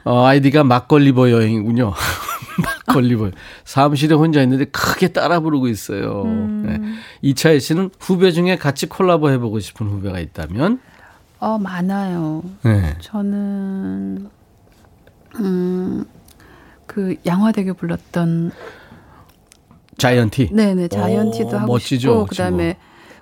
[0.06, 1.94] 어, 아이디가 막걸리버 여행이군요.
[2.88, 3.32] 걸리버
[3.64, 6.24] 사무실에 혼자 있는데 크게 따라 부르고 있어요.
[6.24, 6.64] 음.
[6.66, 6.94] 네.
[7.22, 10.80] 이차혜 씨는 후배 중에 같이 콜라보 해보고 싶은 후배가 있다면?
[11.40, 12.44] 어 많아요.
[12.64, 12.96] 네.
[13.02, 14.30] 저는
[15.40, 16.06] 음
[16.96, 18.52] 그 양화대교 불렀던
[19.98, 20.50] 자이언티.
[20.54, 22.78] 네네 자이언티도 오, 하고 멋지죠, 싶고 그다음에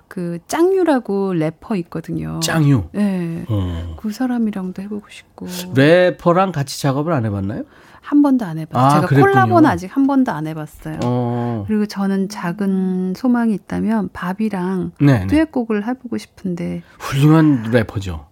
[0.08, 2.38] 그 짱유라고 래퍼 있거든요.
[2.40, 2.84] 짱유.
[2.92, 3.44] 네.
[3.48, 3.96] 어.
[3.98, 5.46] 그 사람이랑도 해보고 싶고.
[5.74, 7.64] 래퍼랑 같이 작업을 안 해봤나요?
[8.04, 8.86] 한 번도 안 해봤어요.
[8.86, 9.32] 아, 제가 그랬군요.
[9.32, 11.00] 콜라보는 아직 한 번도 안 해봤어요.
[11.04, 11.64] 어.
[11.66, 15.26] 그리고 저는 작은 소망이 있다면 바비랑 네네.
[15.28, 16.82] 듀엣곡을 해보고 싶은데.
[16.98, 18.26] 훌륭한 래퍼죠.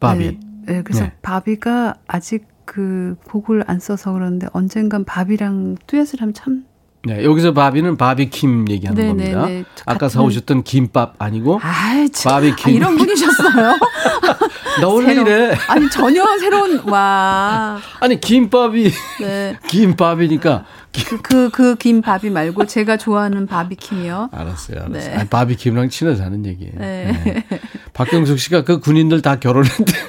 [0.00, 0.18] 바비.
[0.18, 0.38] 네.
[0.66, 1.12] 네, 그래서 네.
[1.22, 6.64] 바비가 아직 그 곡을 안 써서 그러는데 언젠간 바비랑 듀엣을 하면 참
[7.06, 9.32] 네, 여기서 바비는 바비킴 얘기하는 네네네.
[9.34, 9.46] 겁니다.
[9.46, 9.64] 네.
[9.84, 10.08] 아까.
[10.08, 12.66] 사오셨던 김밥 아니고 아이, 바비킴.
[12.66, 13.76] 아, 이런 분이셨어요?
[14.80, 15.22] 나 원래 새로...
[15.22, 15.56] 이래.
[15.68, 17.78] 아니 전혀 새로운 와.
[18.00, 18.90] 아니 김밥이
[19.20, 19.56] 네.
[19.68, 24.30] 김밥이니까 그그 그, 그 김밥이 말고 제가 좋아하는 바비킴이요.
[24.32, 25.12] 알았어요, 알았어요.
[25.12, 25.18] 네.
[25.18, 26.72] 아니, 바비킴이랑 친해서하는 얘기예요.
[26.76, 27.12] 네.
[27.24, 27.46] 네.
[27.92, 30.06] 박경숙 씨가 그 군인들 다 결혼했대요.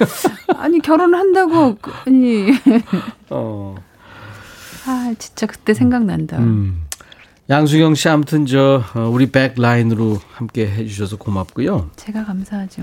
[0.56, 2.52] 아니 결혼한다고 아니.
[3.30, 3.74] 어.
[4.86, 6.38] 아 진짜 그때 생각난다.
[6.38, 6.85] 음.
[7.48, 11.90] 양수경 씨 아무튼 저 어, 우리 백라인으로 함께 해주셔서 고맙고요.
[11.96, 12.82] 제가 감사하죠.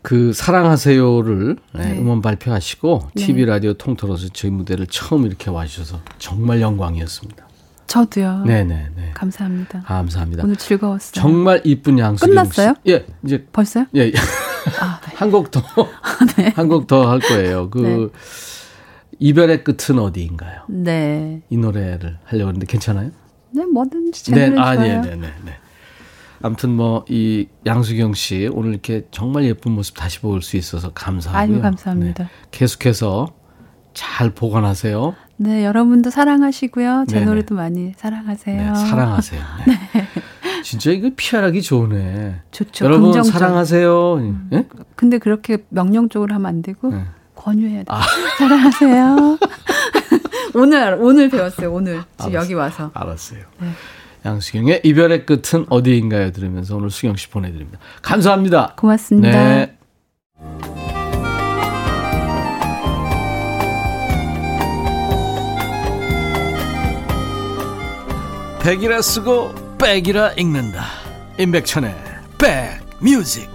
[0.00, 1.92] 그 사랑하세요를 네.
[1.92, 1.98] 네.
[1.98, 3.26] 음원 발표하시고 네.
[3.26, 7.46] TV 라디오 통틀어서 저희 무대를 처음 이렇게 와주셔서 정말 영광이었습니다.
[7.86, 8.44] 저도요.
[8.46, 8.88] 네네네.
[8.96, 9.10] 네.
[9.14, 9.80] 감사합니다.
[9.84, 10.44] 아, 감사합니다.
[10.44, 11.12] 오늘 즐거웠어요.
[11.12, 12.74] 정말 이쁜 양수경 끝났어요?
[12.86, 12.92] 씨.
[12.92, 13.84] 예, 이제 벌써요?
[13.94, 14.00] 예.
[14.06, 14.12] 예.
[14.80, 15.12] 아, 네.
[15.16, 15.60] 한곡 더,
[16.38, 16.52] 네.
[16.56, 17.68] 한곡 더 할 거예요.
[17.68, 18.18] 그 네.
[19.18, 20.62] 이별의 끝은 어디인가요?
[20.68, 21.42] 네.
[21.50, 23.10] 이 노래를 하려고 했는데 괜찮아요?
[23.52, 25.56] 네, 뭐든지 제 네, 아, 네, 네, 네, 네.
[26.42, 31.56] 아무튼 뭐 이 양수경 씨 오늘 이렇게 정말 예쁜 모습 다시 볼 수 있어서 감사하고요.
[31.56, 32.24] 아유, 감사합니다.
[32.24, 32.30] 네.
[32.50, 33.32] 계속해서
[33.94, 35.14] 잘 보관하세요.
[35.36, 37.04] 네, 여러분도 사랑하시고요.
[37.08, 37.26] 제 네네.
[37.26, 38.72] 노래도 많이 사랑하세요.
[38.72, 39.40] 네, 사랑하세요.
[39.66, 39.78] 네.
[39.92, 40.08] 네.
[40.62, 42.40] 진짜 이거 피하기 좋네.
[42.52, 42.84] 좋죠.
[42.86, 43.32] 여러분 긍정적.
[43.32, 44.14] 사랑하세요.
[44.16, 44.48] 음.
[44.50, 44.66] 네?
[44.96, 47.04] 근데 그렇게 명령적으로 하면 안 되고 네.
[47.34, 47.84] 권유해야 돼.
[47.88, 48.00] 아.
[48.38, 49.38] 사랑하세요.
[50.54, 51.72] 오늘 오늘 배웠어요.
[51.72, 52.90] 오늘 지금 여기 와서.
[52.94, 53.40] 알았어요.
[53.60, 53.68] 네.
[54.24, 56.32] 양수경의 이별의 끝은 어디인가요?
[56.32, 57.78] 들으면서 오늘 수경 씨 보내드립니다.
[58.02, 58.74] 감사합니다.
[58.76, 59.30] 고맙습니다.
[59.30, 59.76] 네.
[68.62, 70.84] 백이라 쓰고 백이라 읽는다.
[71.38, 71.92] 임백천의
[72.38, 73.51] 백뮤직.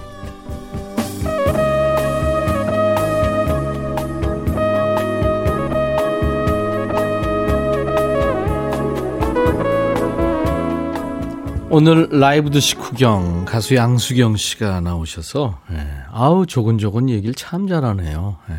[11.77, 18.37] 오늘 라이브 드시 구경 가수 양수경 씨가 나오셔서 예, 아우 조곤조곤 얘기를 참 잘하네요.
[18.49, 18.55] 예.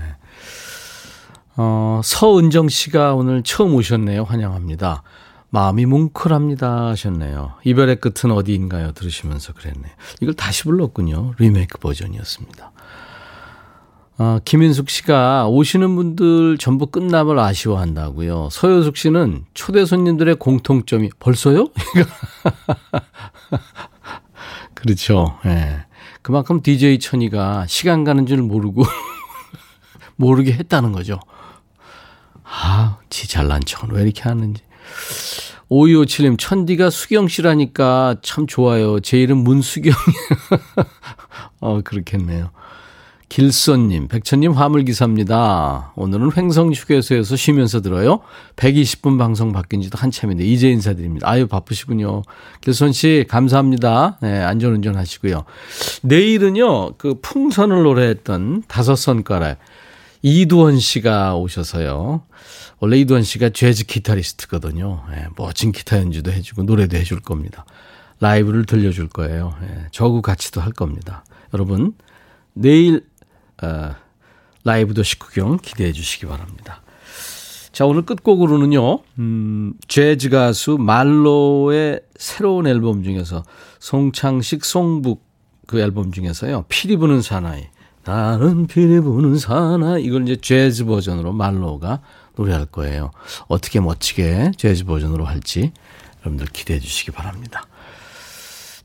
[1.56, 4.22] 어, 서은정 씨가 오늘 처음 오셨네요.
[4.22, 5.02] 환영합니다.
[5.50, 7.54] 마음이 뭉클합니다 하셨네요.
[7.64, 8.92] 이별의 끝은 어디인가요?
[8.92, 9.92] 들으시면서 그랬네요.
[10.20, 11.32] 이걸 다시 불렀군요.
[11.40, 12.70] 리메이크 버전이었습니다.
[14.20, 18.48] 아, 김인숙 씨가 오시는 분들 전부 끝남을 아쉬워한다고요.
[18.50, 21.68] 서효숙 씨는 초대 손님들의 공통점이 벌써요?
[24.74, 25.38] 그렇죠.
[25.44, 25.48] 예.
[25.48, 25.84] 네.
[26.22, 28.82] 그만큼 DJ 천이가 시간 가는 줄 모르고
[30.16, 31.20] 모르게 했다는 거죠.
[32.42, 34.62] 아, 지 잘난 척은 왜 이렇게 하는지.
[35.70, 38.98] 5257님, 천디가 수경 씨라니까 참 좋아요.
[38.98, 40.02] 제 이름 문수경이에요.
[41.60, 42.50] 어, 그렇겠네요.
[43.28, 45.92] 길선님, 백천님 화물기사입니다.
[45.96, 48.20] 오늘은 횡성 휴게소에서 쉬면서 들어요.
[48.56, 51.28] 120분 방송 바뀐 지도 한참인데, 이제 인사드립니다.
[51.28, 52.22] 아유, 바쁘시군요.
[52.62, 54.18] 길선 씨, 감사합니다.
[54.22, 55.44] 네, 안전운전 하시고요.
[56.02, 59.58] 내일은요, 그 풍선을 노래했던 다섯 손가락,
[60.22, 62.22] 이두원 씨가 오셔서요.
[62.80, 65.02] 원래 이두원 씨가 재즈 기타리스트거든요.
[65.10, 67.66] 네, 멋진 기타 연주도 해주고, 노래도 해줄 겁니다.
[68.20, 69.54] 라이브를 들려줄 거예요.
[69.60, 71.24] 네, 저구 같이도 할 겁니다.
[71.52, 71.92] 여러분,
[72.54, 73.04] 내일
[73.62, 73.94] 어,
[74.64, 76.82] 라이브 도시 구경 기대해 주시기 바랍니다.
[77.72, 83.44] 자, 오늘 끝곡으로는요, 음, 재즈 가수 말로의 새로운 앨범 중에서
[83.78, 85.22] 송창식, 송북
[85.66, 87.66] 그 앨범 중에서요, 피리 부는 사나이.
[88.04, 90.02] 나는 피리 부는 사나이.
[90.02, 92.00] 이걸 이제 재즈 버전으로 말로가
[92.36, 93.10] 노래할 거예요.
[93.48, 95.72] 어떻게 멋지게 재즈 버전으로 할지
[96.20, 97.66] 여러분들 기대해 주시기 바랍니다.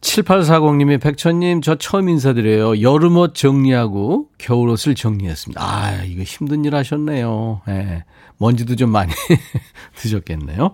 [0.03, 2.81] 7840님이 백천님 저 처음 인사드려요.
[2.81, 5.61] 여름옷 정리하고 겨울옷을 정리했습니다.
[5.61, 7.61] 아 이거 힘든 일 하셨네요.
[7.69, 8.03] 예.
[8.37, 9.11] 먼지도 좀 많이
[9.95, 10.71] 드셨겠네요.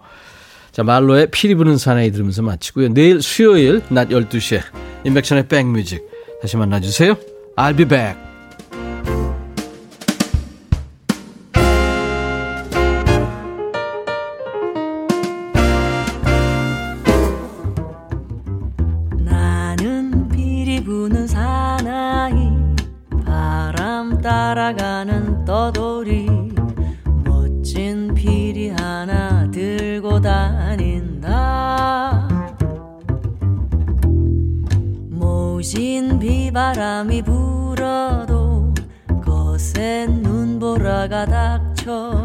[0.72, 2.90] 자 말로의 피리 부는 사나이 들으면서 마치고요.
[2.94, 4.62] 내일 수요일 낮 12시에
[5.06, 6.04] 인백천의 백뮤직
[6.42, 7.16] 다시 만나주세요.
[7.56, 8.29] I'll be back.
[24.50, 26.28] 따라가는 떠돌이
[27.24, 32.28] 멋진 피리 하나 들고 다닌다.
[35.12, 38.74] 모진 비바람이 불어도
[39.24, 42.19] 거센 눈보라가 닥쳐